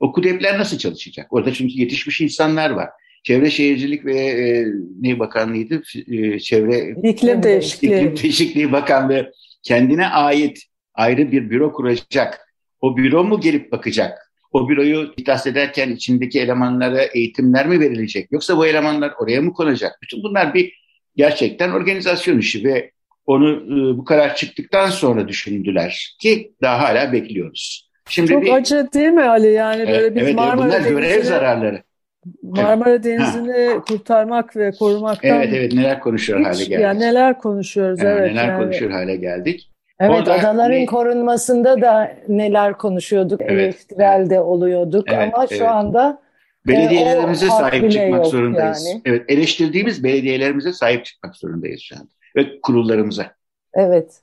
O 0.00 0.12
kudepler 0.12 0.58
nasıl 0.58 0.78
çalışacak? 0.78 1.32
Orada 1.32 1.52
çünkü 1.52 1.74
yetişmiş 1.74 2.20
insanlar 2.20 2.70
var. 2.70 2.88
Çevre 3.24 3.50
Şehircilik 3.50 4.04
ve 4.04 4.16
e, 4.16 4.66
ne 5.00 5.18
bakanlığıydı? 5.18 5.82
E, 6.08 6.38
çevre 6.38 6.94
İklim 7.08 7.42
Değişikliği. 7.42 7.96
İklim 7.96 8.16
Değişikliği 8.22 8.72
Bakanlığı 8.72 9.32
kendine 9.62 10.06
ait 10.06 10.62
ayrı 10.94 11.32
bir 11.32 11.50
büro 11.50 11.72
kuracak. 11.72 12.40
O 12.80 12.96
büro 12.96 13.24
mu 13.24 13.40
gelip 13.40 13.72
bakacak? 13.72 14.18
O 14.52 14.68
büroyu 14.68 15.12
ihdas 15.16 15.46
ederken 15.46 15.90
içindeki 15.90 16.40
elemanlara 16.40 17.02
eğitimler 17.02 17.66
mi 17.66 17.80
verilecek? 17.80 18.32
Yoksa 18.32 18.56
bu 18.56 18.66
elemanlar 18.66 19.12
oraya 19.18 19.40
mı 19.40 19.52
konacak? 19.52 19.98
Bütün 20.02 20.22
bunlar 20.22 20.54
bir 20.54 20.72
gerçekten 21.16 21.70
organizasyon 21.70 22.38
işi 22.38 22.64
ve 22.64 22.90
onu 23.26 23.50
e, 23.50 23.98
bu 23.98 24.04
karar 24.04 24.36
çıktıktan 24.36 24.90
sonra 24.90 25.28
düşündüler 25.28 26.16
ki 26.20 26.52
daha 26.62 26.80
hala 26.80 27.12
bekliyoruz. 27.12 27.90
Şimdi 28.08 28.32
Çok 28.32 28.42
bir, 28.42 28.52
acı 28.52 28.88
değil 28.94 29.08
mi 29.08 29.22
Ali? 29.22 29.52
Yani 29.52 29.88
böyle 29.88 30.14
bir 30.14 30.20
evet, 30.20 30.34
Marmara 30.34 30.66
bunlar 30.66 30.80
görev 30.80 31.22
zararları. 31.22 31.82
Marmara 32.42 32.90
evet. 32.90 33.04
Denizi'ni 33.04 33.66
ha. 33.66 33.80
kurtarmak 33.80 34.56
ve 34.56 34.72
korumaktan. 34.72 35.30
Evet 35.30 35.48
evet 35.52 35.72
neler 35.72 36.00
konuşuyor 36.00 36.38
hiç, 36.38 36.46
hale 36.46 36.64
geldik. 36.64 36.82
Yani 36.82 37.00
neler 37.00 37.38
konuşuyoruz 37.38 38.02
yani 38.02 38.18
evet. 38.18 38.30
Neler 38.30 38.48
yani. 38.48 38.62
konuşuyor 38.62 38.90
hale 38.90 39.16
geldik. 39.16 39.71
Evet 40.02 40.10
Orada, 40.10 40.34
adaların 40.34 40.80
ne? 40.80 40.86
korunmasında 40.86 41.80
da 41.80 42.16
neler 42.28 42.78
konuşuyorduk, 42.78 43.40
evet, 43.40 43.52
eleştirelde 43.52 44.34
evet. 44.34 44.44
oluyorduk 44.44 45.04
evet, 45.12 45.34
ama 45.34 45.46
evet. 45.50 45.58
şu 45.58 45.68
anda 45.68 46.22
belediyelerimize 46.66 47.46
e, 47.46 47.48
sahip 47.48 47.92
çıkmak 47.92 48.26
zorundayız. 48.26 48.86
Yani. 48.88 49.02
Evet, 49.04 49.24
eleştirdiğimiz 49.28 50.04
belediyelerimize 50.04 50.72
sahip 50.72 51.04
çıkmak 51.04 51.36
zorundayız 51.36 51.80
şu 51.80 51.96
anda 51.96 52.08
ve 52.36 52.60
kurullarımıza. 52.60 53.26
Evet. 53.74 54.20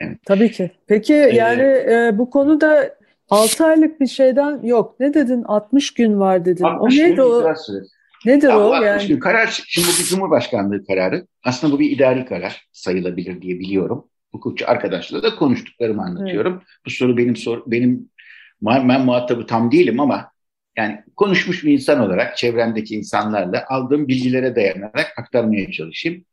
evet. 0.00 0.18
Tabii 0.26 0.52
ki. 0.52 0.70
Peki 0.86 1.14
ee, 1.14 1.34
yani 1.34 1.62
e, 1.62 2.10
bu 2.18 2.30
konuda 2.30 2.94
6 3.30 3.66
aylık 3.66 4.00
bir 4.00 4.06
şeyden 4.06 4.60
yok. 4.62 5.00
Ne 5.00 5.14
dedin? 5.14 5.42
60 5.42 5.94
gün 5.94 6.20
var 6.20 6.44
dedin. 6.44 6.64
60 6.64 6.98
o 6.98 7.02
neydi 7.02 7.22
o? 7.22 7.54
Nedir 8.26 8.48
ya 8.48 8.58
o? 8.58 8.72
60 8.72 8.86
yani? 8.86 9.06
gün. 9.06 9.20
Karar, 9.20 9.64
şimdi 9.66 9.88
bu 9.88 9.90
bir 10.00 10.04
Cumhurbaşkanlığı 10.04 10.86
kararı. 10.86 11.26
Aslında 11.44 11.72
bu 11.72 11.80
bir 11.80 11.90
idari 11.90 12.24
karar 12.24 12.68
sayılabilir 12.72 13.42
diye 13.42 13.58
biliyorum. 13.58 14.08
Hukukçu 14.36 14.70
arkadaşlarla 14.70 15.22
da 15.22 15.36
konuştuklarımı 15.36 16.02
anlatıyorum. 16.02 16.52
Evet. 16.52 16.66
Bu 16.86 16.90
soru 16.90 17.16
benim 17.16 17.36
sor, 17.36 17.62
benim 17.66 18.10
ben 18.62 19.04
muhatabı 19.04 19.46
tam 19.46 19.72
değilim 19.72 20.00
ama 20.00 20.30
yani 20.76 21.00
konuşmuş 21.16 21.64
bir 21.64 21.72
insan 21.72 22.00
olarak 22.00 22.36
çevremdeki 22.36 22.94
insanlarla 22.94 23.64
aldığım 23.68 24.08
bilgilere 24.08 24.56
dayanarak 24.56 25.12
aktarmaya 25.18 25.72
çalışayım. 25.72 26.24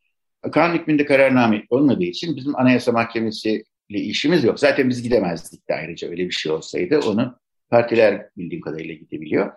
Kanun 0.52 0.76
hükmünde 0.76 1.06
kararname 1.06 1.64
olmadığı 1.70 2.04
için 2.04 2.36
bizim 2.36 2.56
Anayasa 2.56 2.92
Mahkemesi 2.92 3.64
ile 3.90 4.00
işimiz 4.00 4.44
yok. 4.44 4.60
Zaten 4.60 4.90
biz 4.90 5.04
gidemezdik 5.04 5.70
de 5.70 5.74
ayrıca 5.74 6.10
öyle 6.10 6.26
bir 6.26 6.32
şey 6.32 6.52
olsaydı 6.52 7.00
onu 7.00 7.40
partiler 7.70 8.30
bildiğim 8.38 8.62
kadarıyla 8.62 8.94
gidebiliyor. 8.94 9.52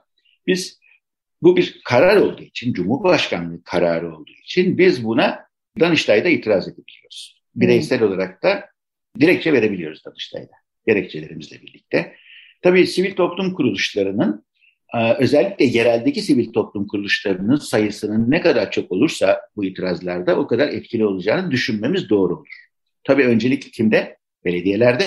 Biz 0.46 0.80
bu 1.42 1.56
bir 1.56 1.80
karar 1.85 2.16
olduğu 2.16 2.42
için, 2.42 2.72
Cumhurbaşkanlığı 2.72 3.62
kararı 3.64 4.16
olduğu 4.16 4.32
için 4.44 4.78
biz 4.78 5.04
buna 5.04 5.46
Danıştay'da 5.80 6.28
itiraz 6.28 6.68
edebiliyoruz. 6.68 7.36
Bireysel 7.57 8.03
olarak 8.03 8.42
da 8.42 8.69
dilekçe 9.21 9.53
verebiliyoruz 9.53 10.05
Danıştay'da 10.05 10.53
gerekçelerimizle 10.87 11.62
birlikte. 11.62 12.16
Tabii 12.62 12.87
sivil 12.87 13.14
toplum 13.14 13.55
kuruluşlarının 13.55 14.47
ee, 14.95 15.14
özellikle 15.19 15.64
yereldeki 15.64 16.23
sivil 16.23 16.53
toplum 16.53 16.87
kuruluşlarının 16.87 17.57
sayısının 17.57 18.31
ne 18.31 18.40
kadar 18.40 18.71
çok 18.71 18.92
olursa 18.92 19.40
bu 19.57 19.64
itirazlarda 19.64 20.38
o 20.38 20.47
kadar 20.47 20.69
etkili 20.69 21.07
olacağını 21.07 21.51
düşünmemiz 21.51 22.11
doğru 22.11 22.37
olur. 22.37 22.66
Tabii 23.05 23.25
öncelik 23.25 23.73
kimde? 23.73 24.16
Belediyelerde. 24.45 25.05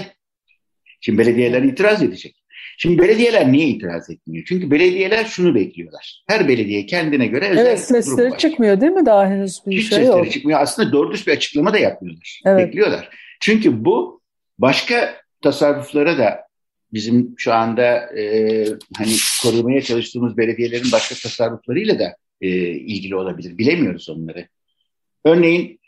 Şimdi 1.02 1.18
belediyeler 1.18 1.64
itiraz 1.64 2.04
edecek. 2.04 2.39
Şimdi 2.78 3.02
belediyeler 3.02 3.52
niye 3.52 3.68
itiraz 3.68 4.10
etmiyor? 4.10 4.46
Çünkü 4.48 4.72
belediyeler 4.72 5.26
şunu 5.26 5.56
bekliyorlar. 5.56 6.24
Her 6.28 6.48
belediye 6.48 6.86
kendine 6.86 7.28
göre 7.28 7.50
özel 7.50 7.66
Evet 7.66 7.80
sesleri 7.80 8.38
çıkmıyor 8.38 8.82
değil 8.82 8.92
mi 8.92 9.06
daha 9.06 9.28
henüz 9.28 9.60
bir 9.68 9.78
Hiç 9.78 9.90
şey 9.90 9.98
sesleri 9.98 10.18
yok. 10.26 10.32
çıkmıyor. 10.32 10.62
Aslında 10.62 10.92
doğru 10.92 11.12
düz 11.12 11.28
bir 11.28 11.32
açıklama 11.32 11.74
da 11.74 11.78
yapmıyorlar. 11.78 12.42
Evet. 12.46 12.68
Bekliyorlar. 12.68 13.10
Çünkü 13.40 13.86
bu 13.86 14.22
başka 14.60 15.16
tasarruflara 15.42 16.18
da 16.18 16.40
bizim 16.94 17.34
şu 17.38 17.54
anda 17.54 18.18
e, 18.18 18.66
hani 18.98 19.12
korumaya 19.44 19.82
çalıştığımız 19.82 20.38
belediyelerin 20.38 20.92
başka 20.92 21.16
tasarruflarıyla 21.16 22.00
da 22.00 22.16
e, 22.42 22.48
ilgili 22.70 23.16
olabilir. 23.16 23.58
Bilemiyoruz 23.58 24.10
onları. 24.10 24.48
Örneğin 25.26 25.80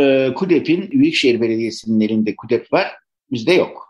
e, 0.00 0.34
KUDEP'in 0.34 0.90
Büyükşehir 0.90 1.40
Belediyesi'nin 1.40 2.00
elinde 2.00 2.36
KUDEP 2.36 2.72
var, 2.72 2.92
bizde 3.32 3.52
yok. 3.52 3.87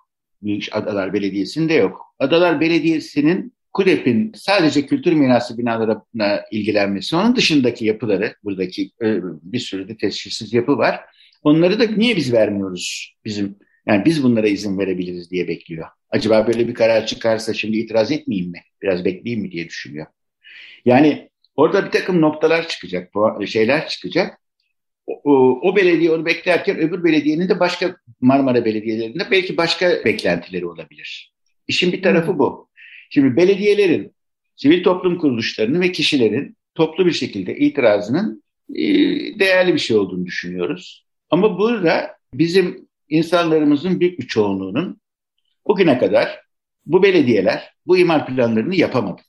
Adalar 0.73 1.13
Belediyesi'nde 1.13 1.75
yok. 1.75 2.15
Adalar 2.19 2.61
Belediyesi'nin 2.61 3.53
KUDEP'in 3.73 4.33
sadece 4.35 4.87
kültür 4.87 5.13
mirası 5.13 5.59
binalarına 5.59 6.41
ilgilenmesi, 6.51 7.17
onun 7.17 7.37
dışındaki 7.37 7.85
yapıları, 7.85 8.35
buradaki 8.45 8.91
e, 9.03 9.19
bir 9.43 9.59
sürü 9.59 9.89
de 9.89 9.97
tescilsiz 9.97 10.53
yapı 10.53 10.79
var. 10.79 11.01
Onları 11.43 11.81
da 11.81 11.87
niye 11.87 12.17
biz 12.17 12.33
vermiyoruz 12.33 13.15
bizim 13.25 13.57
yani 13.87 14.05
biz 14.05 14.23
bunlara 14.23 14.49
izin 14.49 14.79
verebiliriz 14.79 15.31
diye 15.31 15.49
bekliyor. 15.49 15.87
Acaba 16.11 16.47
böyle 16.47 16.69
bir 16.69 16.75
karar 16.75 17.07
çıkarsa 17.07 17.55
şimdi 17.55 17.77
itiraz 17.77 18.13
etmeyeyim 18.13 18.51
mi? 18.51 18.63
Biraz 18.83 19.05
bekleyeyim 19.05 19.43
mi 19.43 19.53
diye 19.53 19.69
düşünüyor. 19.69 20.07
Yani 20.85 21.31
orada 21.57 21.87
bir 21.87 21.91
takım 21.91 22.21
noktalar 22.21 22.69
çıkacak, 22.69 23.13
şeyler 23.47 23.89
çıkacak. 23.89 24.39
O, 25.25 25.77
belediye 25.77 26.11
onu 26.11 26.27
beklerken 26.27 26.79
öbür 26.79 27.05
belediyenin 27.05 27.49
de 27.49 27.61
başka 27.61 27.97
Marmara 28.21 28.65
belediyelerinde 28.65 29.25
belki 29.31 29.57
başka 29.57 30.05
beklentileri 30.05 30.67
olabilir. 30.67 31.33
İşin 31.69 31.93
bir 31.93 32.03
tarafı 32.03 32.39
bu. 32.39 32.69
Şimdi 33.11 33.37
belediyelerin, 33.37 34.15
sivil 34.57 34.83
toplum 34.83 35.19
kuruluşlarının 35.19 35.81
ve 35.81 35.93
kişilerin 35.93 36.57
toplu 36.75 37.07
bir 37.07 37.13
şekilde 37.13 37.59
itirazının 37.59 38.43
e, 38.75 38.85
değerli 39.39 39.75
bir 39.75 39.79
şey 39.79 39.97
olduğunu 39.97 40.27
düşünüyoruz. 40.27 41.07
Ama 41.31 41.59
burada 41.59 42.11
bizim 42.35 42.89
insanlarımızın 43.09 44.01
büyük 44.01 44.21
bir 44.21 44.27
çoğunluğunun 44.27 45.01
bugüne 45.67 45.99
kadar 45.99 46.41
bu 46.87 47.03
belediyeler 47.03 47.73
bu 47.87 47.99
imar 47.99 48.27
planlarını 48.27 48.75
yapamadı. 48.75 49.23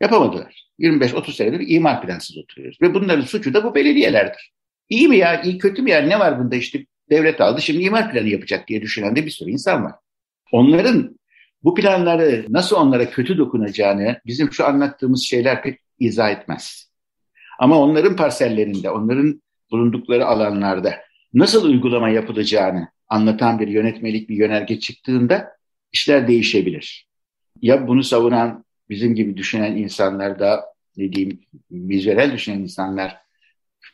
Yapamadılar. 0.00 0.68
25-30 0.80 1.32
senedir 1.32 1.64
imar 1.68 2.02
plansız 2.02 2.38
oturuyoruz. 2.38 2.82
Ve 2.82 2.94
bunların 2.94 3.24
suçu 3.24 3.54
da 3.54 3.64
bu 3.64 3.74
belediyelerdir. 3.74 4.52
İyi 4.92 5.08
mi 5.08 5.16
ya, 5.16 5.42
iyi 5.42 5.58
kötü 5.58 5.82
mü 5.82 5.90
ya, 5.90 6.00
ne 6.00 6.18
var 6.18 6.40
bunda 6.40 6.56
işte 6.56 6.86
devlet 7.10 7.40
aldı 7.40 7.62
şimdi 7.62 7.82
imar 7.82 8.12
planı 8.12 8.28
yapacak 8.28 8.68
diye 8.68 8.82
düşünen 8.82 9.16
de 9.16 9.26
bir 9.26 9.30
sürü 9.30 9.50
insan 9.50 9.84
var. 9.84 9.92
Onların 10.52 11.18
bu 11.64 11.74
planları 11.74 12.46
nasıl 12.48 12.76
onlara 12.76 13.10
kötü 13.10 13.38
dokunacağını 13.38 14.20
bizim 14.26 14.52
şu 14.52 14.66
anlattığımız 14.66 15.22
şeyler 15.22 15.62
pek 15.62 15.80
izah 15.98 16.30
etmez. 16.30 16.90
Ama 17.58 17.78
onların 17.78 18.16
parsellerinde, 18.16 18.90
onların 18.90 19.42
bulundukları 19.70 20.26
alanlarda 20.26 20.94
nasıl 21.34 21.64
uygulama 21.64 22.08
yapılacağını 22.08 22.88
anlatan 23.08 23.60
bir 23.60 23.68
yönetmelik 23.68 24.28
bir 24.28 24.36
yönerge 24.36 24.80
çıktığında 24.80 25.48
işler 25.92 26.28
değişebilir. 26.28 27.08
Ya 27.62 27.88
bunu 27.88 28.02
savunan 28.02 28.64
bizim 28.88 29.14
gibi 29.14 29.36
düşünen 29.36 29.76
insanlar 29.76 30.38
da 30.38 30.64
ne 30.96 31.12
diyeyim 31.12 31.40
vizyoner 31.70 32.32
düşünen 32.32 32.58
insanlar 32.58 33.21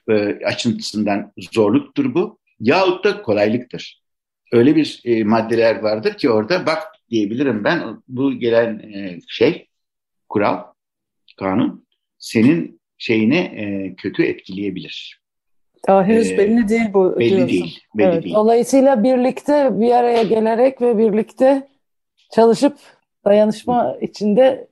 e, 0.08 0.38
açısından 0.44 1.32
zorluktur 1.52 2.14
bu 2.14 2.38
yahut 2.60 3.04
da 3.04 3.22
kolaylıktır. 3.22 4.02
Öyle 4.52 4.76
bir 4.76 5.00
e, 5.04 5.24
maddeler 5.24 5.78
vardır 5.78 6.14
ki 6.14 6.30
orada 6.30 6.66
bak 6.66 6.82
diyebilirim 7.10 7.64
ben 7.64 8.02
bu 8.08 8.32
gelen 8.32 8.78
e, 8.78 9.18
şey 9.28 9.68
kural 10.28 10.64
kanun 11.38 11.86
senin 12.18 12.80
şeyini 12.98 13.36
e, 13.36 13.94
kötü 13.96 14.22
etkileyebilir. 14.22 15.20
Daha 15.86 16.04
henüz 16.04 16.30
ee, 16.30 16.38
belli 16.38 16.68
değil 16.68 16.92
bu 16.94 17.18
belli 17.18 17.30
diyorsun. 17.30 17.48
Değil, 17.48 17.80
belli 17.94 18.06
evet. 18.06 18.24
değil. 18.24 18.34
Dolayısıyla 18.34 19.02
birlikte 19.02 19.80
bir 19.80 19.90
araya 19.90 20.22
gelerek 20.22 20.82
ve 20.82 20.98
birlikte 20.98 21.68
çalışıp 22.32 22.76
dayanışma 23.24 23.96
içinde 24.00 24.67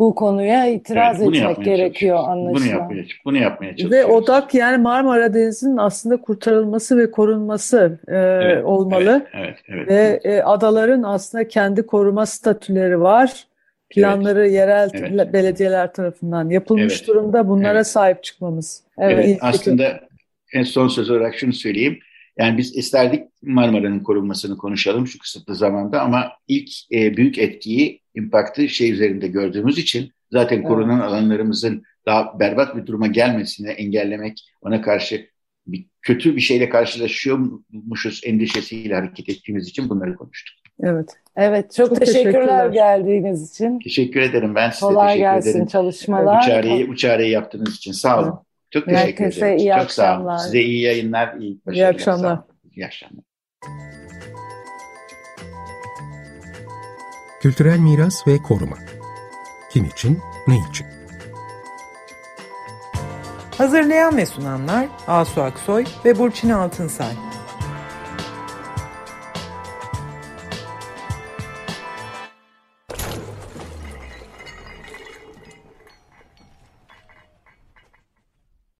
bu 0.00 0.14
konuya 0.14 0.66
itiraz 0.66 1.22
evet, 1.22 1.36
etmek 1.36 1.64
gerekiyor 1.64 2.18
anlaşılan. 2.26 2.54
Bunu 2.54 2.66
yapmaya, 2.66 3.04
bunu 3.24 3.36
yapmaya 3.36 3.76
çalışıyoruz. 3.76 4.10
Ve 4.10 4.12
odak 4.12 4.54
yani 4.54 4.78
Marmara 4.78 5.34
Denizi'nin 5.34 5.76
aslında 5.76 6.16
kurtarılması 6.16 6.98
ve 6.98 7.10
korunması 7.10 7.98
e, 8.08 8.16
evet, 8.16 8.64
olmalı. 8.64 9.26
Evet, 9.32 9.44
evet, 9.44 9.58
evet, 9.68 9.88
ve 9.88 10.20
evet. 10.24 10.26
E, 10.26 10.44
adaların 10.44 11.02
aslında 11.02 11.48
kendi 11.48 11.86
koruma 11.86 12.26
statüleri 12.26 13.00
var. 13.00 13.46
Planları 13.90 14.40
evet, 14.40 14.52
yerel 14.52 14.90
evet. 14.94 15.32
belediyeler 15.32 15.92
tarafından 15.92 16.50
yapılmış 16.50 16.96
evet, 16.98 17.08
durumda. 17.08 17.48
Bunlara 17.48 17.74
evet. 17.74 17.86
sahip 17.86 18.22
çıkmamız. 18.22 18.82
Evet, 18.98 19.24
evet 19.24 19.38
aslında 19.40 20.00
en 20.54 20.62
son 20.62 20.88
söz 20.88 21.10
olarak 21.10 21.34
şunu 21.34 21.52
söyleyeyim. 21.52 21.98
Yani 22.40 22.58
biz 22.58 22.76
isterdik 22.76 23.24
Marmara'nın 23.42 24.00
korunmasını 24.00 24.58
konuşalım 24.58 25.06
şu 25.06 25.18
kısıtlı 25.18 25.54
zamanda 25.54 26.00
ama 26.00 26.32
ilk 26.48 26.70
e, 26.92 27.16
büyük 27.16 27.38
etkiyi, 27.38 28.00
impaktı 28.14 28.68
şey 28.68 28.92
üzerinde 28.92 29.28
gördüğümüz 29.28 29.78
için 29.78 30.12
zaten 30.32 30.62
korunan 30.62 31.00
alanlarımızın 31.00 31.82
daha 32.06 32.40
berbat 32.40 32.76
bir 32.76 32.86
duruma 32.86 33.06
gelmesini 33.06 33.68
engellemek, 33.68 34.50
ona 34.62 34.82
karşı 34.82 35.26
bir 35.66 35.86
kötü 36.02 36.36
bir 36.36 36.40
şeyle 36.40 36.68
karşılaşıyormuşuz 36.68 38.20
endişesiyle 38.24 38.94
hareket 38.94 39.28
ettiğimiz 39.28 39.68
için 39.68 39.88
bunları 39.88 40.16
konuştuk. 40.16 40.56
Evet. 40.82 41.10
Evet, 41.36 41.74
çok, 41.74 41.88
Çok 41.88 41.98
teşekkürler, 42.00 42.32
teşekkürler. 42.32 42.66
geldiğiniz 42.72 43.50
için. 43.50 43.78
Teşekkür 43.78 44.20
ederim. 44.20 44.54
Ben 44.54 44.70
size 44.70 44.86
Kolay 44.86 45.06
teşekkür 45.06 45.20
gelsin 45.20 45.50
ederim. 45.50 45.66
çalışmalar. 45.66 46.42
Bu 46.42 46.46
çağrıyı, 46.46 46.88
bu 46.88 46.96
çağrıyı 46.96 47.30
yaptığınız 47.30 47.76
için 47.76 47.92
sağ 47.92 48.20
olun. 48.20 48.34
Çok 48.70 48.84
teşekkür 48.84 49.24
Herkese 49.24 49.40
ederim. 49.46 49.58
iyi 49.58 49.72
Çok 49.80 49.90
sağ 49.90 50.02
olun. 50.02 50.10
akşamlar. 50.12 50.38
Size 50.38 50.60
iyi 50.60 50.82
yayınlar, 50.82 51.34
iyi 51.40 51.60
başarılar. 51.66 51.94
akşamlar. 51.94 52.36
Sağ 52.36 52.42
olun. 52.42 52.70
İyi 52.76 52.86
akşamlar. 52.86 53.24
Kültürel 57.40 57.78
miras 57.78 58.26
ve 58.26 58.38
koruma. 58.38 58.76
Kim 59.72 59.84
için, 59.84 60.18
ne 60.46 60.56
için? 60.70 60.86
Hazırlayan 63.58 64.16
ve 64.16 64.26
sunanlar 64.26 64.88
Asu 65.06 65.42
Aksoy 65.42 65.84
ve 66.04 66.18
Burçin 66.18 66.50
Altınsay. 66.50 67.12